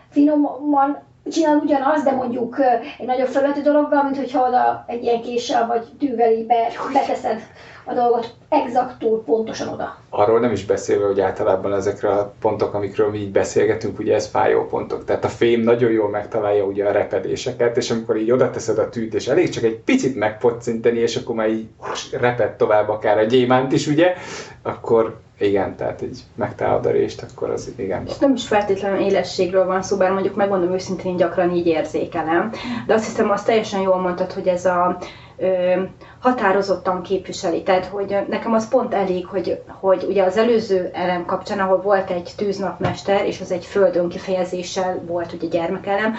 finoman 0.09 0.97
csinál 1.31 1.57
ugyanaz, 1.57 2.03
de 2.03 2.11
mondjuk 2.11 2.59
egy 2.97 3.05
nagyobb 3.05 3.27
felületű 3.27 3.61
dologgal, 3.61 4.03
mint 4.03 4.17
hogyha 4.17 4.47
oda 4.47 4.83
egy 4.87 5.03
ilyen 5.03 5.21
késsel 5.21 5.67
vagy 5.67 5.85
tűvel 5.99 6.31
így 6.31 6.45
be, 6.45 6.67
beteszed 6.93 7.41
a 7.89 7.93
dolgot 7.93 8.33
exaktul 8.49 9.23
pontosan 9.23 9.67
oda. 9.67 9.97
Arról 10.09 10.39
nem 10.39 10.51
is 10.51 10.65
beszélve, 10.65 11.05
hogy 11.05 11.19
általában 11.19 11.73
ezekre 11.73 12.09
a 12.09 12.33
pontok, 12.41 12.73
amikről 12.73 13.09
mi 13.09 13.17
így 13.17 13.31
beszélgetünk, 13.31 13.99
ugye 13.99 14.13
ez 14.13 14.27
fájó 14.27 14.65
pontok. 14.65 15.05
Tehát 15.05 15.23
a 15.23 15.27
fém 15.27 15.61
nagyon 15.61 15.91
jól 15.91 16.09
megtalálja 16.09 16.63
ugye 16.63 16.85
a 16.85 16.91
repedéseket, 16.91 17.77
és 17.77 17.91
amikor 17.91 18.17
így 18.17 18.31
oda 18.31 18.49
teszed 18.49 18.77
a 18.77 18.89
tűt, 18.89 19.13
és 19.13 19.27
elég 19.27 19.49
csak 19.49 19.63
egy 19.63 19.75
picit 19.75 20.15
megpocinteni, 20.15 20.99
és 20.99 21.15
akkor 21.15 21.35
már 21.35 21.49
így 21.49 21.67
reped 22.11 22.55
tovább 22.55 22.89
akár 22.89 23.17
a 23.17 23.23
gyémánt 23.23 23.71
is, 23.71 23.87
ugye, 23.87 24.13
akkor 24.63 25.19
igen, 25.39 25.75
tehát 25.75 26.01
így 26.01 26.19
megtalálod 26.35 26.85
a 26.85 26.91
részt, 26.91 27.25
akkor 27.31 27.49
az 27.49 27.73
igen. 27.75 28.05
És 28.07 28.17
nem 28.17 28.33
is 28.33 28.47
feltétlenül 28.47 28.99
élességről 28.99 29.65
van 29.65 29.81
szó, 29.81 29.97
bár 29.97 30.11
mondjuk 30.11 30.35
megmondom 30.35 30.73
őszintén, 30.73 31.15
gyakran 31.15 31.51
így 31.51 31.67
érzékelem. 31.67 32.51
De 32.87 32.93
azt 32.93 33.05
hiszem, 33.05 33.29
azt 33.29 33.45
teljesen 33.45 33.81
jól 33.81 33.99
mondtad, 34.01 34.31
hogy 34.31 34.47
ez 34.47 34.65
a 34.65 34.97
határozottan 36.19 37.01
képviseli. 37.01 37.63
Tehát, 37.63 37.85
hogy 37.85 38.17
nekem 38.27 38.53
az 38.53 38.69
pont 38.69 38.93
elég, 38.93 39.25
hogy, 39.25 39.61
hogy 39.67 40.05
ugye 40.09 40.23
az 40.23 40.37
előző 40.37 40.89
elem 40.93 41.25
kapcsán, 41.25 41.59
ahol 41.59 41.81
volt 41.81 42.09
egy 42.09 42.33
tűznapmester, 42.37 43.25
és 43.25 43.41
az 43.41 43.51
egy 43.51 43.65
földön 43.65 44.09
kifejezéssel 44.09 45.01
volt 45.05 45.33
ugye 45.33 45.47
gyermekelem, 45.47 46.15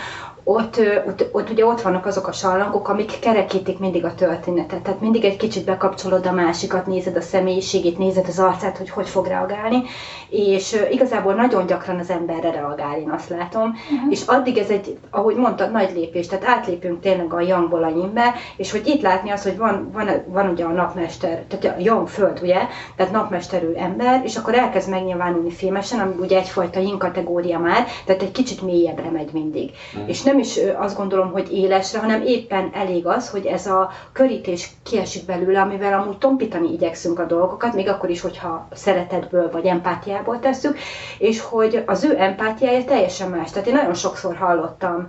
ott, 0.52 0.80
ott, 1.06 1.28
ott 1.32 1.50
ugye 1.50 1.66
ott 1.66 1.80
vannak 1.80 2.06
azok 2.06 2.26
a 2.26 2.32
sallangok, 2.32 2.88
amik 2.88 3.18
kerekítik 3.20 3.78
mindig 3.78 4.04
a 4.04 4.14
történetet. 4.14 4.82
Tehát 4.82 5.00
mindig 5.00 5.24
egy 5.24 5.36
kicsit 5.36 5.64
bekapcsolod 5.64 6.26
a 6.26 6.32
másikat, 6.32 6.86
nézed 6.86 7.16
a 7.16 7.20
személyiségét, 7.20 7.98
nézed 7.98 8.24
az 8.28 8.38
arcát, 8.38 8.78
hogy 8.78 8.90
hogy 8.90 9.08
fog 9.08 9.26
reagálni, 9.26 9.82
és 10.28 10.76
igazából 10.90 11.34
nagyon 11.34 11.66
gyakran 11.66 11.98
az 11.98 12.10
emberre 12.10 12.50
reagál, 12.50 12.98
én 12.98 13.10
azt 13.10 13.28
látom. 13.28 13.68
Uh-huh. 13.68 14.10
És 14.10 14.22
addig 14.26 14.58
ez 14.58 14.68
egy, 14.68 14.98
ahogy 15.10 15.36
mondtad, 15.36 15.70
nagy 15.70 15.92
lépés, 15.94 16.26
tehát 16.26 16.44
átlépünk 16.44 17.00
tényleg 17.00 17.32
a 17.32 17.40
Youngból 17.40 17.84
a 17.84 17.88
Yinbe, 17.88 18.34
és 18.56 18.70
hogy 18.70 18.86
itt 18.86 19.02
látni 19.02 19.30
azt, 19.30 19.44
hogy 19.44 19.56
van, 19.56 19.90
van, 19.92 20.08
van 20.26 20.48
ugye 20.48 20.64
a 20.64 20.72
napmester, 20.72 21.42
tehát 21.48 21.78
a 21.78 21.80
Young 21.82 22.08
föld, 22.08 22.38
ugye, 22.42 22.58
tehát 22.96 23.12
napmesterű 23.12 23.72
ember, 23.72 24.22
és 24.24 24.36
akkor 24.36 24.54
elkezd 24.54 24.90
megnyilvánulni 24.90 25.50
filmesen, 25.50 26.00
ami 26.00 26.14
ugye 26.20 26.38
egyfajta 26.38 26.80
Yin 26.80 26.98
kategória 26.98 27.58
már, 27.58 27.86
tehát 28.04 28.22
egy 28.22 28.32
kicsit 28.32 28.62
mélyebbre 28.62 29.10
megy 29.10 29.30
mindig. 29.32 29.70
Uh-huh. 29.94 30.08
És 30.08 30.22
nem 30.22 30.38
is 30.40 30.58
azt 30.78 30.96
gondolom, 30.96 31.32
hogy 31.32 31.52
élesre, 31.52 31.98
hanem 31.98 32.22
éppen 32.22 32.70
elég 32.74 33.06
az, 33.06 33.30
hogy 33.30 33.46
ez 33.46 33.66
a 33.66 33.90
körítés 34.12 34.70
kiesik 34.82 35.24
belőle, 35.24 35.60
amivel 35.60 36.00
amúgy 36.00 36.18
tompítani 36.18 36.72
igyekszünk 36.72 37.18
a 37.18 37.24
dolgokat, 37.26 37.74
még 37.74 37.88
akkor 37.88 38.10
is, 38.10 38.20
hogyha 38.20 38.68
szeretetből 38.72 39.50
vagy 39.50 39.66
empátiából 39.66 40.38
tesszük, 40.38 40.78
és 41.18 41.40
hogy 41.40 41.82
az 41.86 42.04
ő 42.04 42.18
empátiája 42.18 42.84
teljesen 42.84 43.30
más. 43.30 43.50
Tehát 43.50 43.68
én 43.68 43.74
nagyon 43.74 43.94
sokszor 43.94 44.36
hallottam 44.36 45.06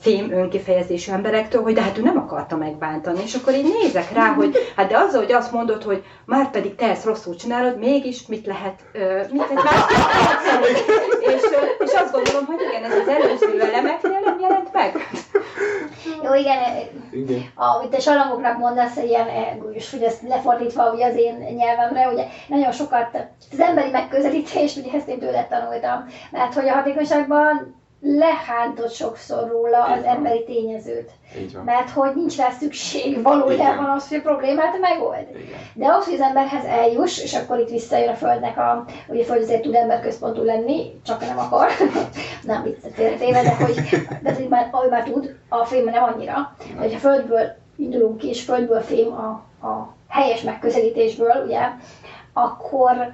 fém 0.00 0.32
önkifejezésű 0.32 1.12
emberektől, 1.12 1.62
hogy 1.62 1.74
de 1.74 1.82
hát 1.82 1.98
ő 1.98 2.02
nem 2.02 2.16
akarta 2.18 2.56
megbántani, 2.56 3.20
és 3.22 3.34
akkor 3.34 3.54
így 3.54 3.74
nézek 3.82 4.12
rá, 4.12 4.26
hogy 4.26 4.56
hát 4.76 4.88
de 4.88 4.98
azzal, 4.98 5.22
hogy 5.22 5.32
azt 5.32 5.52
mondod, 5.52 5.82
hogy 5.82 6.04
már 6.24 6.50
pedig 6.50 6.74
te 6.74 6.88
ezt 6.90 7.04
rosszul 7.04 7.36
csinálod, 7.36 7.78
mégis 7.78 8.26
mit 8.26 8.46
lehet, 8.46 8.84
mit 9.32 9.48
lehet 9.48 9.90
és, 11.34 11.42
és 11.78 11.92
azt 11.92 12.12
gondolom, 12.12 12.44
hogy 12.46 12.60
igen, 12.68 12.84
ez 12.84 12.98
az 12.98 13.08
előző 13.08 13.60
elemeknél 13.60 14.36
nem 14.40 14.50
jelent 14.50 14.72
meg. 14.72 14.94
Jó, 16.24 16.34
igen, 16.34 16.58
igen. 17.12 17.42
amit 17.54 17.94
a 17.94 18.00
salangoknak 18.00 18.58
mondasz, 18.58 18.96
ilyen, 18.96 19.26
és 19.72 19.90
hogy 19.90 20.02
ezt 20.02 20.22
lefordítva 20.22 20.92
ugye 20.92 21.06
az 21.06 21.16
én 21.16 21.34
nyelvemre, 21.56 22.08
ugye 22.08 22.26
nagyon 22.48 22.72
sokat, 22.72 23.26
az 23.52 23.60
emberi 23.60 23.90
megközelítést, 23.90 24.76
ugye 24.76 24.92
ezt 24.92 25.08
én 25.08 25.18
tőled 25.18 25.46
tanultam, 25.46 26.06
mert 26.30 26.54
hogy 26.54 26.68
a 26.68 26.72
hatékonyságban 26.72 27.79
lehántott 28.02 28.92
sokszor 28.92 29.48
róla 29.48 29.84
az 29.84 30.02
emberi 30.04 30.44
tényezőt. 30.44 31.10
Mert 31.64 31.90
hogy 31.90 32.14
nincs 32.14 32.36
rá 32.36 32.50
szükség 32.50 33.22
valójában 33.22 33.90
az, 33.90 34.08
hogy 34.08 34.18
a 34.18 34.20
problémát 34.20 34.80
megold. 34.80 35.26
Igen. 35.30 35.58
De 35.74 35.86
ahhoz, 35.86 36.04
hogy 36.04 36.14
az 36.14 36.20
emberhez 36.20 36.64
eljuss, 36.64 37.22
és 37.22 37.34
akkor 37.34 37.58
itt 37.58 37.68
visszajön 37.68 38.08
a 38.08 38.14
Földnek 38.14 38.58
a, 38.58 38.84
hogy 39.08 39.20
a 39.20 39.24
Föld 39.24 39.42
azért 39.42 39.62
tud 39.62 39.74
emberközpontú 39.74 40.42
lenni, 40.42 41.00
csak 41.04 41.20
nem 41.20 41.38
akar, 41.38 41.68
nem 42.42 42.62
viccet 42.62 42.94
félretéve, 42.94 43.42
de 43.42 43.54
hogy, 43.54 43.74
de 44.22 44.34
hogy 44.34 44.48
már, 44.48 44.68
ahogy 44.70 44.90
már 44.90 45.02
tud, 45.02 45.36
a 45.48 45.64
fém 45.64 45.84
nem 45.84 46.02
annyira. 46.02 46.54
De 46.74 46.80
hogyha 46.80 46.98
Földből 46.98 47.56
indulunk 47.76 48.18
ki, 48.18 48.28
és 48.28 48.42
Földből 48.42 48.80
fém 48.80 49.12
a, 49.12 49.28
a 49.66 49.94
helyes 50.08 50.42
megközelítésből, 50.42 51.42
ugye, 51.44 51.60
akkor 52.32 53.12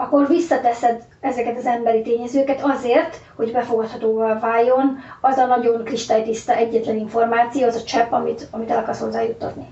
akkor 0.00 0.28
visszateszed 0.28 1.02
ezeket 1.20 1.56
az 1.56 1.66
emberi 1.66 2.02
tényezőket 2.02 2.60
azért, 2.62 3.20
hogy 3.36 3.52
befogadhatóvá 3.52 4.38
váljon 4.38 4.98
az 5.20 5.36
a 5.36 5.46
nagyon 5.46 5.84
kristálytiszta 5.84 6.54
egyetlen 6.54 6.96
információ, 6.96 7.66
az 7.66 7.74
a 7.74 7.82
csepp, 7.82 8.12
amit, 8.12 8.48
amit 8.50 8.70
el 8.70 8.78
akarsz 8.78 9.00
hozzájuttatni. 9.00 9.66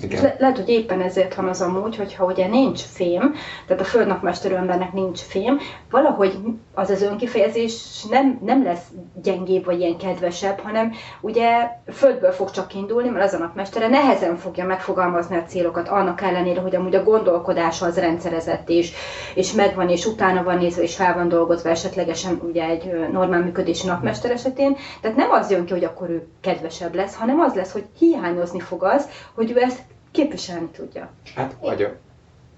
Igen. 0.00 0.22
Le- 0.22 0.36
lehet, 0.38 0.56
hogy 0.56 0.68
éppen 0.68 1.00
ezért 1.00 1.34
van 1.34 1.48
az 1.48 1.60
amúgy, 1.60 1.96
hogyha 1.96 2.24
ugye 2.24 2.46
nincs 2.46 2.80
fém, 2.80 3.34
tehát 3.66 3.82
a 3.82 3.86
földnapmesterő 3.86 4.56
embernek 4.56 4.92
nincs 4.92 5.20
fém, 5.20 5.58
valahogy 5.90 6.38
az 6.74 6.90
az 6.90 7.02
önkifejezés 7.02 8.04
nem, 8.10 8.38
nem 8.44 8.64
lesz 8.64 8.84
gyengébb 9.22 9.64
vagy 9.64 9.80
ilyen 9.80 9.96
kedvesebb, 9.96 10.58
hanem 10.58 10.92
ugye 11.20 11.68
földből 11.92 12.30
fog 12.30 12.50
csak 12.50 12.74
indulni, 12.74 13.08
mert 13.08 13.24
az 13.24 13.32
a 13.32 13.38
napmestere 13.38 13.88
nehezen 13.88 14.36
fogja 14.36 14.64
megfogalmazni 14.64 15.36
a 15.36 15.44
célokat, 15.44 15.88
annak 15.88 16.20
ellenére, 16.20 16.60
hogy 16.60 16.76
amúgy 16.76 16.94
a 16.94 17.02
gondolkodása 17.02 17.86
az 17.86 17.98
rendszerezett 17.98 18.68
és, 18.68 18.92
és 19.34 19.52
megvan, 19.52 19.88
és 19.88 20.06
utána 20.06 20.42
van 20.42 20.58
nézve, 20.58 20.82
és 20.82 20.96
fel 20.96 21.14
van 21.14 21.28
dolgozva 21.28 21.68
esetlegesen 21.68 22.40
ugye 22.42 22.64
egy 22.64 23.08
normál 23.12 23.42
működési 23.42 23.86
napmester 23.86 24.30
esetén. 24.30 24.76
Tehát 25.00 25.16
nem 25.16 25.30
az 25.30 25.50
jön 25.50 25.64
ki, 25.64 25.72
hogy 25.72 25.84
akkor 25.84 26.10
ő 26.10 26.26
kedvesebb 26.40 26.94
lesz, 26.94 27.16
hanem 27.16 27.40
az 27.40 27.54
lesz, 27.54 27.72
hogy 27.72 27.84
hiányozni 27.98 28.60
fog 28.60 28.84
az, 28.84 29.08
hogy 29.34 29.50
ő 29.50 29.58
ezt 29.62 29.82
képviselni 30.12 30.68
tudja. 30.76 31.10
Hát 31.34 31.54
vagy, 31.60 31.88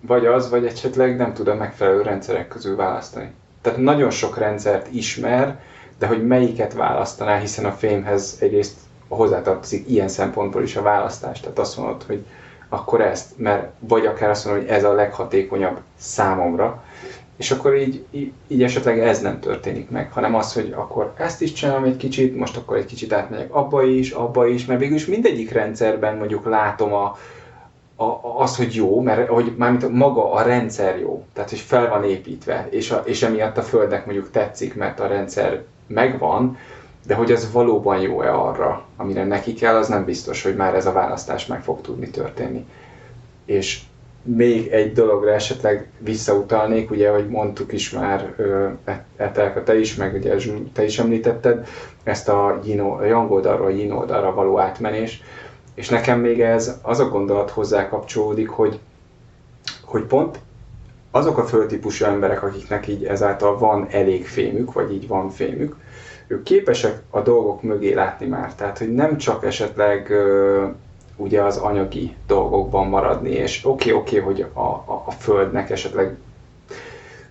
vagy 0.01 0.27
az, 0.27 0.51
vagy 0.51 0.67
esetleg 0.67 1.17
nem 1.17 1.33
tud 1.33 1.49
a 1.49 1.55
megfelelő 1.55 2.03
rendszerek 2.03 2.49
közül 2.49 2.77
választani. 2.77 3.33
Tehát 3.65 3.79
nagyon 3.79 4.11
sok 4.11 4.39
rendszert 4.39 4.95
ismer, 4.95 5.61
de 5.99 6.07
hogy 6.07 6.27
melyiket 6.27 6.73
választaná, 6.73 7.39
hiszen 7.39 7.65
a 7.65 7.73
fémhez 7.73 8.37
egyrészt 8.41 8.77
hozzátartozik 9.09 9.89
ilyen 9.89 10.09
szempontból 10.09 10.63
is 10.63 10.77
a 10.77 10.83
választás. 10.83 11.41
Tehát 11.41 11.59
azt 11.59 11.77
mondod, 11.77 12.03
hogy 12.03 12.25
akkor 12.69 13.01
ezt, 13.01 13.31
mert 13.37 13.71
vagy 13.79 14.07
akár 14.07 14.31
azt 14.31 14.45
mondod, 14.45 14.63
hogy 14.63 14.73
ez 14.73 14.85
a 14.85 14.93
leghatékonyabb 14.93 15.81
számomra, 15.97 16.83
és 17.37 17.51
akkor 17.51 17.77
így, 17.77 18.05
így, 18.11 18.33
így 18.47 18.63
esetleg 18.63 18.99
ez 18.99 19.21
nem 19.21 19.41
történik 19.41 19.91
meg, 19.91 20.13
hanem 20.13 20.35
az, 20.35 20.53
hogy 20.53 20.75
akkor 20.77 21.13
ezt 21.17 21.43
is 21.43 21.53
csinálom 21.53 21.85
egy 21.85 21.97
kicsit, 21.97 22.37
most 22.37 22.57
akkor 22.57 22.77
egy 22.77 22.87
kicsit 22.87 23.13
átmegyek 23.13 23.55
abba 23.55 23.83
is, 23.83 24.11
abba 24.11 24.47
is, 24.47 24.67
mert 24.67 24.81
végülis 24.81 25.07
mindegyik 25.07 25.51
rendszerben 25.51 26.17
mondjuk 26.17 26.49
látom 26.49 26.93
a, 26.93 27.19
a, 27.97 28.43
az, 28.43 28.57
hogy 28.57 28.75
jó, 28.75 29.01
mert 29.01 29.29
hogy 29.29 29.55
mármint 29.57 29.89
maga 29.89 30.33
a 30.33 30.43
rendszer 30.43 30.99
jó, 30.99 31.25
tehát 31.33 31.51
hogy 31.51 31.59
fel 31.59 31.89
van 31.89 32.05
építve, 32.05 32.67
és, 32.71 32.91
a, 32.91 33.03
és 33.05 33.23
emiatt 33.23 33.59
a 33.59 33.63
Földnek 33.63 34.05
mondjuk 34.05 34.31
tetszik, 34.31 34.75
mert 34.75 35.01
a 35.01 35.07
rendszer 35.07 35.63
megvan, 35.87 36.59
de 37.07 37.15
hogy 37.15 37.33
az 37.33 37.53
valóban 37.53 38.01
jó-e 38.01 38.35
arra, 38.35 38.85
amire 38.97 39.25
neki 39.25 39.55
kell, 39.55 39.77
az 39.77 39.89
nem 39.89 40.05
biztos, 40.05 40.43
hogy 40.43 40.57
már 40.57 40.75
ez 40.75 40.87
a 40.87 40.93
választás 40.93 41.47
meg 41.47 41.63
fog 41.63 41.81
tudni 41.81 42.11
történni. 42.11 42.67
És 43.45 43.81
még 44.23 44.73
egy 44.73 44.93
dologra 44.93 45.33
esetleg 45.33 45.89
visszautalnék, 45.99 46.91
ugye, 46.91 47.11
hogy 47.11 47.29
mondtuk 47.29 47.73
is 47.73 47.91
már, 47.91 48.35
Etelka, 49.17 49.63
te 49.63 49.79
is, 49.79 49.95
meg 49.95 50.15
ugye 50.15 50.35
te 50.73 50.85
is 50.85 50.99
említetted, 50.99 51.67
ezt 52.03 52.29
a, 52.29 52.47
a 52.47 52.61
Yang 53.05 53.47
a 53.47 53.69
Yin 53.69 53.95
való 54.35 54.59
átmenés, 54.59 55.23
és 55.75 55.89
nekem 55.89 56.21
még 56.21 56.41
ez 56.41 56.79
az 56.83 57.01
a 57.01 57.09
gondolat 57.09 57.51
hozzá 57.51 57.89
kapcsolódik, 57.89 58.49
hogy, 58.49 58.79
hogy 59.85 60.03
pont 60.03 60.39
azok 61.11 61.39
a 61.39 61.45
földtípusú 61.45 62.05
emberek, 62.05 62.43
akiknek 62.43 62.89
így 62.89 63.05
ezáltal 63.05 63.59
van 63.59 63.87
elég 63.91 64.27
fémük, 64.27 64.73
vagy 64.73 64.93
így 64.93 65.09
van 65.09 65.31
fémük, 65.31 65.77
ők 66.27 66.43
képesek 66.43 67.03
a 67.11 67.21
dolgok 67.21 67.63
mögé 67.63 67.93
látni 67.93 68.27
már. 68.27 68.55
Tehát, 68.55 68.79
hogy 68.79 68.95
nem 68.95 69.17
csak 69.17 69.45
esetleg 69.45 70.13
ugye 71.17 71.43
az 71.43 71.57
anyagi 71.57 72.17
dolgokban 72.27 72.89
maradni, 72.89 73.31
és 73.31 73.65
oké, 73.65 73.93
okay, 73.93 74.01
oké, 74.01 74.21
okay, 74.21 74.33
hogy 74.33 74.47
a, 74.53 74.61
a, 74.69 75.03
a 75.07 75.11
Földnek 75.11 75.71
esetleg 75.71 76.17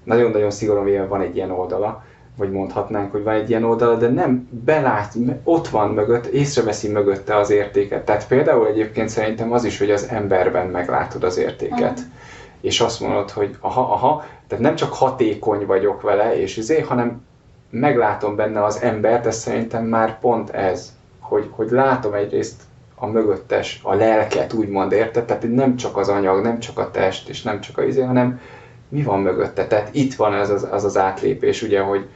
nagyon-nagyon 0.04 0.52
szigorúan 0.52 1.08
van 1.08 1.22
egy 1.22 1.36
ilyen 1.36 1.52
oldala, 1.52 2.04
vagy 2.36 2.52
mondhatnánk, 2.52 3.12
hogy 3.12 3.24
van 3.24 3.34
egy 3.34 3.50
ilyen 3.50 3.64
oldala, 3.64 3.96
de 3.96 4.10
nem 4.10 4.50
belát, 4.66 5.14
ott 5.44 5.68
van 5.68 5.90
mögött, 5.90 6.26
észreveszi 6.26 6.88
mögötte 6.88 7.38
az 7.38 7.50
értéket. 7.50 8.06
Tehát 8.06 8.28
például 8.28 8.68
egyébként 8.68 9.10
szerintem 9.10 9.52
az 9.52 9.64
is, 9.64 9.78
hogy 9.78 9.92
az 9.92 10.08
emberben 10.10 10.68
meglátod 10.68 11.24
az 11.24 11.38
értéket. 11.38 12.00
Mm. 12.00 12.04
És 12.62 12.82
azt 12.82 13.00
mondod, 13.00 13.32
hogy 13.32 13.56
aha, 13.60 13.82
aha, 13.82 14.26
tehát 14.48 14.64
nem 14.64 14.76
csak 14.76 14.94
hatékony 14.94 15.66
vagyok 15.66 16.02
vele, 16.02 16.40
és 16.42 16.58
izé, 16.58 16.80
hanem 16.80 17.22
meglátom 17.70 18.36
benne 18.36 18.64
az 18.64 18.82
embert, 18.82 19.26
ez 19.26 19.38
szerintem 19.38 19.86
már 19.86 20.20
pont 20.20 20.50
ez, 20.50 20.94
hogy, 21.20 21.50
hogy 21.52 21.72
látom 21.72 22.14
egyrészt 22.14 22.62
a 22.96 23.08
mögöttes, 23.08 23.80
a 23.84 23.94
lelket, 23.94 24.54
úgymond 24.54 24.92
érted? 24.92 25.26
Tehát 25.26 25.44
nem 25.50 25.76
csak 25.76 25.98
az 25.98 26.10
anyag, 26.10 26.44
nem 26.44 26.60
csak 26.60 26.78
a 26.78 26.92
test, 26.92 27.30
és 27.30 27.42
nem 27.42 27.62
csak 27.62 27.78
a 27.78 27.84
izé, 27.84 28.02
hanem 28.02 28.40
mi 28.90 29.02
van 29.02 29.22
mögötte. 29.22 29.68
Tehát 29.68 29.90
itt 29.92 30.14
van 30.14 30.34
az 30.34 30.50
az, 30.50 30.68
az, 30.72 30.84
az 30.84 30.98
átlépés, 30.98 31.62
ugye, 31.62 31.80
hogy, 31.80 32.08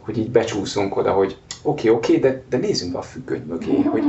hogy 0.00 0.18
így 0.18 0.30
becsúszunk 0.30 0.96
oda, 0.96 1.12
hogy 1.12 1.36
oké, 1.62 1.88
okay, 1.88 1.98
oké, 1.98 2.16
okay, 2.16 2.30
de, 2.30 2.42
de 2.48 2.56
nézzünk 2.56 2.92
be 2.92 2.98
a 2.98 3.02
függöny 3.02 3.42
mögé, 3.48 3.82
hogy 3.82 4.04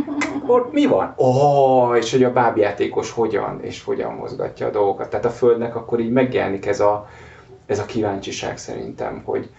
ott 0.45 0.73
mi 0.73 0.85
van? 0.85 1.13
Oh, 1.15 1.97
és 1.97 2.11
hogy 2.11 2.23
a 2.23 2.33
bábjátékos 2.33 3.11
hogyan 3.11 3.59
és 3.61 3.83
hogyan 3.83 4.13
mozgatja 4.13 4.67
a 4.67 4.71
dolgokat. 4.71 5.09
Tehát 5.09 5.25
a 5.25 5.29
Földnek 5.29 5.75
akkor 5.75 5.99
így 5.99 6.11
megjelenik 6.11 6.65
ez 6.65 6.79
a, 6.79 7.09
ez 7.65 7.79
a 7.79 7.85
kíváncsiság 7.85 8.57
szerintem, 8.57 9.21
hogy, 9.25 9.49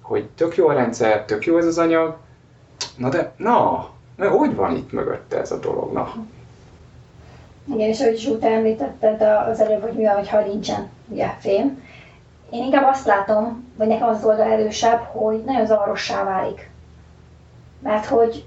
hogy 0.00 0.28
tök 0.34 0.56
jó 0.56 0.68
a 0.68 0.72
rendszer, 0.72 1.24
tök 1.24 1.46
jó 1.46 1.58
ez 1.58 1.66
az 1.66 1.78
anyag, 1.78 2.16
na 2.96 3.08
de, 3.08 3.32
na, 3.36 3.88
na 4.16 4.28
hogy 4.28 4.54
van 4.54 4.76
itt 4.76 4.92
mögötte 4.92 5.40
ez 5.40 5.52
a 5.52 5.58
dolog, 5.58 5.92
na? 5.92 6.14
Igen, 7.74 7.88
és 7.88 8.00
ahogy 8.00 8.18
Zsút 8.18 8.44
említetted 8.44 9.22
az 9.50 9.60
előbb, 9.60 9.82
hogy 9.82 9.92
mi 9.92 10.04
van, 10.04 10.26
ha 10.26 10.40
nincsen 10.40 10.88
ugye, 11.08 11.26
fém, 11.38 11.82
én 12.52 12.62
inkább 12.62 12.88
azt 12.88 13.06
látom, 13.06 13.72
vagy 13.76 13.86
nekem 13.86 14.08
az 14.08 14.24
oldal 14.24 14.50
erősebb, 14.50 15.00
hogy 15.00 15.42
nagyon 15.44 15.66
zavarossá 15.66 16.24
válik. 16.24 16.70
Mert 17.78 18.04
hogy 18.06 18.44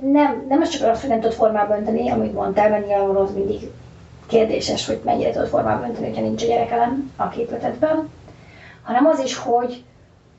nem, 0.00 0.44
nem 0.48 0.60
az 0.60 0.68
csak 0.68 0.90
az, 0.90 1.00
hogy 1.00 1.08
nem 1.08 1.20
tud 1.20 1.32
formába 1.32 1.76
önteni, 1.76 2.10
amit 2.10 2.34
mondtál, 2.34 2.68
mert 2.68 2.86
nyilván 2.86 3.16
az 3.16 3.34
mindig 3.34 3.70
kérdéses, 4.26 4.86
hogy 4.86 5.00
mennyire 5.04 5.30
tud 5.30 5.46
formába 5.46 5.86
önteni, 5.86 6.06
hogyha 6.06 6.22
nincs 6.22 6.42
a 6.42 6.46
gyerekelem 6.46 7.12
a 7.16 7.28
képletetben, 7.28 8.10
hanem 8.82 9.06
az 9.06 9.18
is, 9.18 9.36
hogy, 9.36 9.84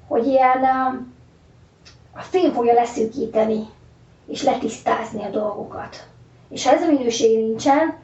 hogy 0.07 0.25
ilyen 0.25 0.63
a 2.15 2.21
film 2.21 2.53
fogja 2.53 2.73
leszűkíteni 2.73 3.65
és 4.25 4.43
letisztázni 4.43 5.23
a 5.23 5.29
dolgokat. 5.29 6.07
És 6.49 6.65
ha 6.67 6.73
ez 6.73 6.81
a 6.81 6.87
minőség 6.91 7.37
nincsen, 7.37 7.95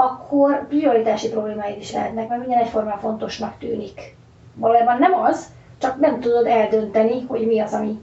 akkor 0.00 0.66
prioritási 0.68 1.28
problémáid 1.28 1.78
is 1.78 1.92
lehetnek, 1.92 2.28
mert 2.28 2.40
minden 2.40 2.58
egyformán 2.58 2.98
fontosnak 2.98 3.58
tűnik. 3.58 4.16
Valójában 4.54 4.98
nem 4.98 5.14
az, 5.14 5.46
csak 5.78 6.00
nem 6.00 6.20
tudod 6.20 6.46
eldönteni, 6.46 7.24
hogy 7.26 7.46
mi 7.46 7.60
az, 7.60 7.72
ami 7.72 8.00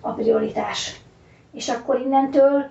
a 0.00 0.12
prioritás. 0.12 1.00
És 1.52 1.68
akkor 1.68 2.00
innentől 2.00 2.64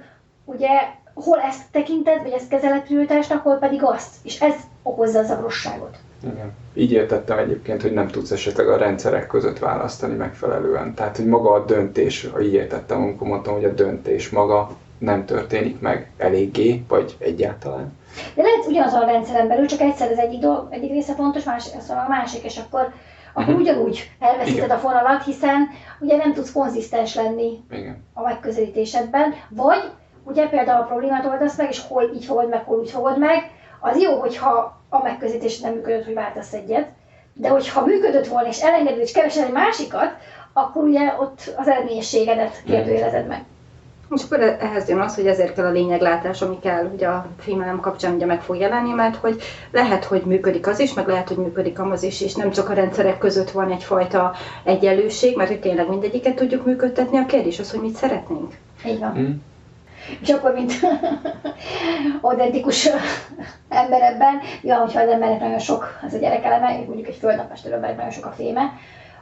ugye 0.45 0.69
hol 1.13 1.39
ezt 1.39 1.71
tekinted, 1.71 2.21
vagy 2.21 2.31
ezt 2.31 2.47
kezeled 2.47 2.83
prioritásnak, 2.83 3.43
hol 3.43 3.55
pedig 3.55 3.83
azt. 3.83 4.15
És 4.23 4.41
ez 4.41 4.55
okozza 4.81 5.19
a 5.19 5.23
zavarosságot. 5.23 5.97
Igen. 6.23 6.51
Így 6.73 6.91
értettem 6.91 7.37
egyébként, 7.37 7.81
hogy 7.81 7.93
nem 7.93 8.07
tudsz 8.07 8.31
esetleg 8.31 8.69
a 8.69 8.77
rendszerek 8.77 9.27
között 9.27 9.59
választani 9.59 10.15
megfelelően. 10.15 10.93
Tehát, 10.93 11.17
hogy 11.17 11.25
maga 11.25 11.51
a 11.51 11.65
döntés, 11.65 12.29
ha 12.33 12.41
így 12.41 12.53
értettem, 12.53 13.01
amikor 13.01 13.27
mondtam, 13.27 13.53
hogy 13.53 13.65
a 13.65 13.73
döntés 13.73 14.29
maga 14.29 14.69
nem 14.97 15.25
történik 15.25 15.79
meg 15.79 16.11
eléggé, 16.17 16.83
vagy 16.87 17.15
egyáltalán. 17.19 18.01
De 18.35 18.41
lehet 18.41 18.65
ugyanaz 18.67 18.93
a 18.93 19.05
rendszeren 19.05 19.47
belül, 19.47 19.65
csak 19.65 19.81
egyszer 19.81 20.11
az 20.11 20.17
egyik, 20.17 20.39
dolg, 20.39 20.67
egyik 20.69 20.91
része 20.91 21.13
fontos, 21.13 21.43
más, 21.43 21.63
szóval 21.63 22.03
a 22.05 22.09
másik, 22.09 22.43
és 22.43 22.57
akkor, 22.57 22.93
akkor 23.33 23.43
uh-huh. 23.43 23.59
ugyanúgy 23.59 24.11
elveszíted 24.19 24.63
Igen. 24.63 24.77
a 24.77 24.79
fonalat, 24.79 25.23
hiszen 25.23 25.69
ugye 25.99 26.17
nem 26.17 26.33
tudsz 26.33 26.51
konzisztens 26.51 27.15
lenni 27.15 27.63
Igen. 27.71 28.03
a 28.13 28.21
megközelítésedben, 28.21 29.33
vagy 29.49 29.91
ugye 30.23 30.47
például 30.47 30.81
a 30.81 30.85
problémát 30.85 31.25
oldasz 31.25 31.57
meg, 31.57 31.69
és 31.69 31.81
hol 31.87 32.11
így 32.13 32.25
fogod 32.25 32.49
meg, 32.49 32.63
hol 32.63 32.79
úgy 32.79 32.91
fogod 32.91 33.17
meg, 33.19 33.51
az 33.79 34.01
jó, 34.01 34.19
hogyha 34.19 34.81
a 34.89 35.03
megközelítés 35.03 35.59
nem 35.59 35.73
működött, 35.73 36.05
hogy 36.05 36.13
váltasz 36.13 36.53
egyet, 36.53 36.87
de 37.33 37.49
hogyha 37.49 37.85
működött 37.85 38.27
volna, 38.27 38.47
és 38.47 38.61
elengeded, 38.61 38.99
és 38.99 39.11
keresel 39.11 39.45
egy 39.45 39.51
másikat, 39.51 40.11
akkor 40.53 40.83
ugye 40.83 41.13
ott 41.19 41.53
az 41.57 41.67
eredményességedet 41.67 42.63
kérdőjelezed 42.65 43.27
meg. 43.27 43.43
És 44.15 44.23
akkor 44.23 44.39
ehhez 44.39 44.89
jön 44.89 44.99
az, 44.99 45.15
hogy 45.15 45.27
ezért 45.27 45.53
kell 45.53 45.65
a 45.65 45.71
lényeglátás, 45.71 46.41
ami 46.41 46.59
kell 46.59 46.89
ugye 46.93 47.07
a 47.07 47.25
filmelem 47.39 47.79
kapcsán 47.79 48.13
ugye 48.13 48.25
meg 48.25 48.41
fog 48.41 48.57
jelenni, 48.57 48.91
mert 48.91 49.15
hogy 49.15 49.41
lehet, 49.71 50.03
hogy 50.03 50.21
működik 50.25 50.67
az 50.67 50.79
is, 50.79 50.93
meg 50.93 51.07
lehet, 51.07 51.27
hogy 51.27 51.37
működik 51.37 51.79
az 51.79 52.03
is, 52.03 52.21
és 52.21 52.35
nem 52.35 52.51
csak 52.51 52.69
a 52.69 52.73
rendszerek 52.73 53.17
között 53.17 53.51
van 53.51 53.71
egyfajta 53.71 54.33
egyenlőség, 54.63 55.37
mert 55.37 55.49
hogy 55.49 55.59
tényleg 55.59 55.89
mindegyiket 55.89 56.35
tudjuk 56.35 56.65
működtetni, 56.65 57.17
a 57.17 57.25
kérdés 57.25 57.59
az, 57.59 57.71
hogy 57.71 57.81
mit 57.81 57.95
szeretnénk. 57.95 58.53
Így 58.85 58.99
van. 58.99 59.17
Mm. 59.17 59.31
És 60.21 60.29
akkor, 60.29 60.53
mint 60.53 60.73
autentikus 62.21 62.89
ember 63.69 64.01
ebben, 64.01 64.39
ja, 64.61 64.75
hogyha 64.75 65.01
az 65.01 65.09
embernek 65.09 65.39
nagyon 65.39 65.59
sok 65.59 65.99
az 66.07 66.13
a 66.13 66.17
gyerekeleme, 66.17 66.83
mondjuk 66.85 67.07
egy 67.07 67.15
földnapmester 67.15 67.71
embernek 67.71 67.97
nagyon 67.97 68.11
sok 68.11 68.25
a 68.25 68.33
féme, 68.37 68.73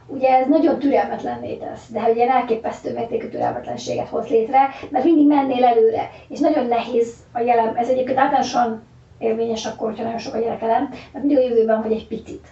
ugye 0.08 0.29
ez 0.29 0.48
nagyon 0.48 0.79
türelmetlenné 0.79 1.55
tesz, 1.55 1.89
de 1.89 2.01
hogy 2.01 2.15
ilyen 2.15 2.29
elképesztő 2.29 2.93
mértékű 2.93 3.27
türelmetlenséget 3.27 4.08
hoz 4.08 4.27
létre, 4.27 4.70
mert 4.89 5.05
mindig 5.05 5.27
mennél 5.27 5.63
előre, 5.63 6.10
és 6.27 6.39
nagyon 6.39 6.65
nehéz 6.65 7.13
a 7.31 7.39
jelen, 7.39 7.75
ez 7.75 7.89
egyébként 7.89 8.17
általánosan 8.17 8.84
érvényes 9.17 9.65
akkor, 9.65 9.88
hogyha 9.88 10.03
nagyon 10.03 10.20
sok 10.20 10.34
a 10.34 10.39
gyerekelem, 10.39 10.89
mert 11.12 11.25
mindig 11.25 11.38
a 11.38 11.48
jövőben 11.48 11.81
vagy 11.81 11.91
egy 11.91 12.08
picit. 12.08 12.48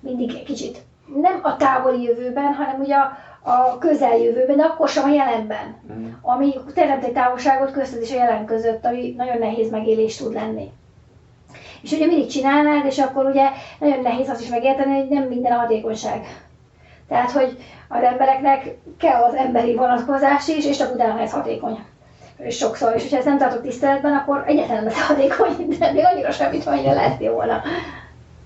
Mindig 0.00 0.30
egy 0.30 0.44
kicsit. 0.44 0.78
Nem 1.22 1.40
a 1.42 1.56
távoli 1.56 2.02
jövőben, 2.02 2.52
hanem 2.52 2.80
ugye 2.80 2.94
a, 2.94 3.16
a 3.42 3.78
közeljövőben, 3.78 4.56
de 4.56 4.62
akkor 4.62 4.88
sem 4.88 5.04
a 5.04 5.14
jelenben. 5.14 5.76
Mm. 5.92 6.06
Ami 6.22 6.54
teremt 6.74 7.04
egy 7.04 7.12
távolságot 7.12 7.70
közted 7.70 8.02
és 8.02 8.12
a 8.12 8.16
jelen 8.16 8.44
között, 8.44 8.84
ami 8.84 9.14
nagyon 9.16 9.38
nehéz 9.38 9.70
megélés 9.70 10.16
tud 10.16 10.32
lenni. 10.32 10.70
És 11.82 11.92
ugye 11.92 12.06
mindig 12.06 12.26
csinálnád, 12.26 12.84
és 12.84 12.98
akkor 12.98 13.24
ugye 13.24 13.48
nagyon 13.80 14.00
nehéz 14.00 14.28
azt 14.28 14.40
is 14.40 14.48
megérteni, 14.48 14.98
hogy 14.98 15.08
nem 15.08 15.22
minden 15.22 15.52
a 15.52 15.58
hatékonyság. 15.58 16.26
Tehát, 17.08 17.30
hogy 17.30 17.58
az 17.88 18.02
embereknek 18.02 18.76
kell 18.98 19.22
az 19.22 19.34
emberi 19.34 19.74
vonatkozás 19.74 20.48
is, 20.48 20.66
és 20.66 20.76
csak 20.76 20.94
utána 20.94 21.20
ez 21.20 21.30
hatékony. 21.32 21.84
És 22.36 22.56
sokszor, 22.56 22.92
és 22.94 23.02
hogyha 23.02 23.16
ezt 23.16 23.26
nem 23.26 23.38
tartok 23.38 23.62
tiszteletben, 23.62 24.12
akkor 24.12 24.44
nem 24.46 24.84
lesz 24.84 25.06
hatékony, 25.06 25.68
de 25.78 25.92
még 25.92 26.04
annyira 26.12 26.30
semmit, 26.30 26.66
amennyire 26.66 26.92
lehetné 26.92 27.28
volna. 27.28 27.62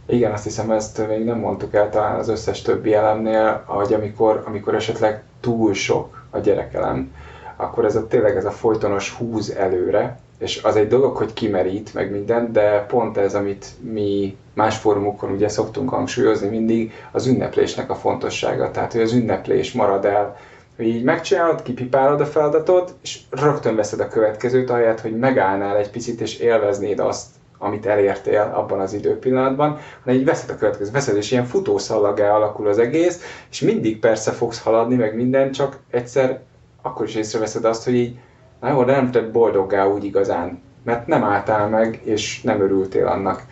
Igen, 0.07 0.33
azt 0.33 0.45
hiszem, 0.45 0.71
ezt 0.71 1.07
még 1.09 1.25
nem 1.25 1.39
mondtuk 1.39 1.75
el 1.75 1.91
talán 1.91 2.19
az 2.19 2.29
összes 2.29 2.63
többi 2.63 2.95
elemnél, 2.95 3.63
hogy 3.67 3.93
amikor, 3.93 4.43
amikor 4.47 4.75
esetleg 4.75 5.23
túl 5.41 5.75
sok 5.75 6.27
a 6.31 6.39
gyerekelem, 6.39 7.13
akkor 7.57 7.85
ez 7.85 7.97
a 7.97 8.07
tényleg 8.07 8.37
ez 8.37 8.45
a 8.45 8.51
folytonos 8.51 9.13
húz 9.13 9.51
előre, 9.51 10.19
és 10.39 10.63
az 10.63 10.77
egy 10.77 10.89
dolog, 10.89 11.17
hogy 11.17 11.33
kimerít 11.33 11.95
meg 11.95 12.11
minden, 12.11 12.53
de 12.53 12.85
pont 12.89 13.17
ez, 13.17 13.35
amit 13.35 13.67
mi 13.81 14.37
más 14.55 14.77
fórumokon 14.77 15.31
ugye 15.31 15.49
szoktunk 15.49 15.89
hangsúlyozni 15.89 16.49
mindig, 16.49 16.93
az 17.13 17.27
ünneplésnek 17.27 17.91
a 17.91 17.95
fontossága. 17.95 18.71
Tehát, 18.71 18.93
hogy 18.93 19.01
az 19.01 19.13
ünneplés 19.13 19.73
marad 19.73 20.05
el, 20.05 20.37
hogy 20.77 20.87
így 20.87 21.03
megcsinálod, 21.03 21.63
kipipálod 21.63 22.21
a 22.21 22.27
feladatot, 22.27 22.95
és 23.03 23.21
rögtön 23.31 23.77
veszed 23.77 24.01
a 24.01 24.09
következőt, 24.09 24.71
ahelyett, 24.71 25.01
hogy 25.01 25.19
megállnál 25.19 25.77
egy 25.77 25.91
picit, 25.91 26.21
és 26.21 26.39
élveznéd 26.39 26.99
azt, 26.99 27.27
amit 27.59 27.87
elértél 27.87 28.53
abban 28.55 28.81
az 28.81 28.93
időpillanatban, 28.93 29.79
hanem 30.05 30.19
így 30.19 30.25
veszed 30.25 30.51
a 30.51 30.57
következő, 30.57 30.91
veszed, 30.91 31.17
és 31.17 31.31
ilyen 31.31 31.45
futószallagá 31.45 32.35
alakul 32.35 32.69
az 32.69 32.79
egész, 32.79 33.45
és 33.51 33.61
mindig 33.61 33.99
persze 33.99 34.31
fogsz 34.31 34.63
haladni, 34.63 34.95
meg 34.95 35.15
minden, 35.15 35.53
csak 35.53 35.79
egyszer 35.91 36.41
akkor 36.83 37.07
is 37.07 37.15
észreveszed 37.15 37.65
azt, 37.65 37.85
hogy 37.85 37.95
így, 37.95 38.19
de 38.61 38.93
nem 38.93 39.11
tett 39.11 39.31
boldoggá 39.31 39.87
úgy 39.87 40.05
igazán, 40.05 40.63
mert 40.83 41.07
nem 41.07 41.25
álltál 41.25 41.69
meg, 41.69 42.01
és 42.05 42.43
nem 42.43 42.61
örültél 42.61 43.07
annak. 43.07 43.43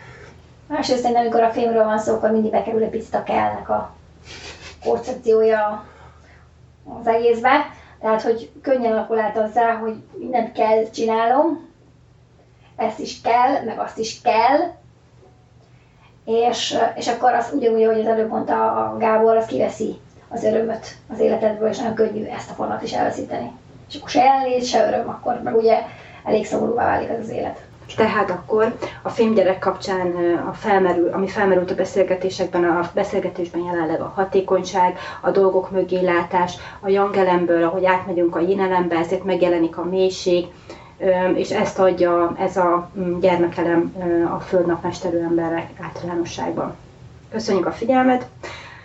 Másrészt 0.67 0.99
szerintem, 1.01 1.25
amikor 1.25 1.43
a 1.43 1.51
filmről 1.51 1.83
van 1.83 1.99
szó, 1.99 2.13
akkor 2.13 2.31
mindig 2.31 2.51
bekerül 2.51 2.89
a 3.11 3.23
kellnek 3.23 3.69
a 3.69 3.95
koncepciója 4.83 5.85
az 6.99 7.07
egészbe. 7.07 7.51
Tehát, 7.99 8.21
hogy 8.21 8.51
könnyen 8.61 8.91
alakul 8.91 9.19
át 9.19 9.37
azzá, 9.37 9.75
hogy 9.75 9.95
mindent 10.17 10.51
kell 10.51 10.89
csinálom, 10.89 11.67
ezt 12.75 12.99
is 12.99 13.21
kell, 13.21 13.63
meg 13.65 13.79
azt 13.79 13.97
is 13.97 14.21
kell, 14.21 14.59
és, 16.25 16.77
és 16.95 17.07
akkor 17.07 17.33
az 17.33 17.51
ugyanúgy, 17.53 17.83
ahogy 17.83 17.99
az 17.99 18.07
előbb 18.07 18.29
mondta 18.29 18.71
a 18.71 18.97
Gábor, 18.97 19.35
az 19.35 19.45
kiveszi 19.45 19.99
az 20.27 20.43
örömöt 20.43 20.95
az 21.07 21.19
életedből, 21.19 21.69
és 21.69 21.77
nagyon 21.77 21.93
könnyű 21.93 22.25
ezt 22.25 22.49
a 22.49 22.53
format 22.53 22.81
is 22.81 22.93
elveszíteni. 22.93 23.51
És 23.89 23.95
akkor 23.95 24.09
se 24.09 24.23
jelenlét, 24.23 24.65
se 24.65 24.87
öröm, 24.87 25.09
akkor 25.09 25.41
meg 25.43 25.55
ugye 25.55 25.77
elég 26.23 26.45
szomorúvá 26.45 26.85
válik 26.85 27.09
az, 27.09 27.19
az 27.19 27.29
élet. 27.29 27.61
Tehát 27.95 28.29
akkor 28.29 28.77
a 29.01 29.09
filmgyerek 29.09 29.59
kapcsán, 29.59 30.15
a 30.49 30.53
felmerül, 30.53 31.09
ami 31.13 31.27
felmerült 31.27 31.71
a 31.71 31.75
beszélgetésekben, 31.75 32.63
a 32.63 32.89
beszélgetésben 32.93 33.63
jelenleg 33.63 34.01
a 34.01 34.11
hatékonyság, 34.15 34.97
a 35.21 35.31
dolgok 35.31 35.71
mögé 35.71 35.99
látás, 35.99 36.53
a 36.79 36.89
jangelemből, 36.89 37.63
ahogy 37.63 37.85
átmegyünk 37.85 38.35
a 38.35 38.39
jinelembe, 38.39 38.95
ezért 38.95 39.23
megjelenik 39.23 39.77
a 39.77 39.83
mélység, 39.83 40.45
és 41.35 41.51
ezt 41.51 41.79
adja 41.79 42.35
ez 42.39 42.57
a 42.57 42.89
mm, 42.99 43.19
gyermekelem 43.19 43.95
a 44.35 44.39
földnapmesterő 44.39 45.19
emberek 45.21 45.69
általánosságban. 45.81 46.75
Köszönjük 47.31 47.65
a 47.65 47.71
figyelmet! 47.71 48.27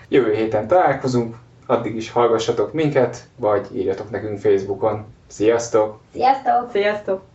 Jövő 0.08 0.34
héten 0.34 0.66
találkozunk, 0.66 1.36
addig 1.72 1.96
is 1.96 2.10
hallgassatok 2.10 2.72
minket, 2.72 3.24
vagy 3.36 3.66
írjatok 3.76 4.10
nekünk 4.10 4.38
Facebookon. 4.38 5.04
Sziasztok! 5.26 5.98
Sziasztok! 6.12 6.70
Sziasztok! 6.72 7.31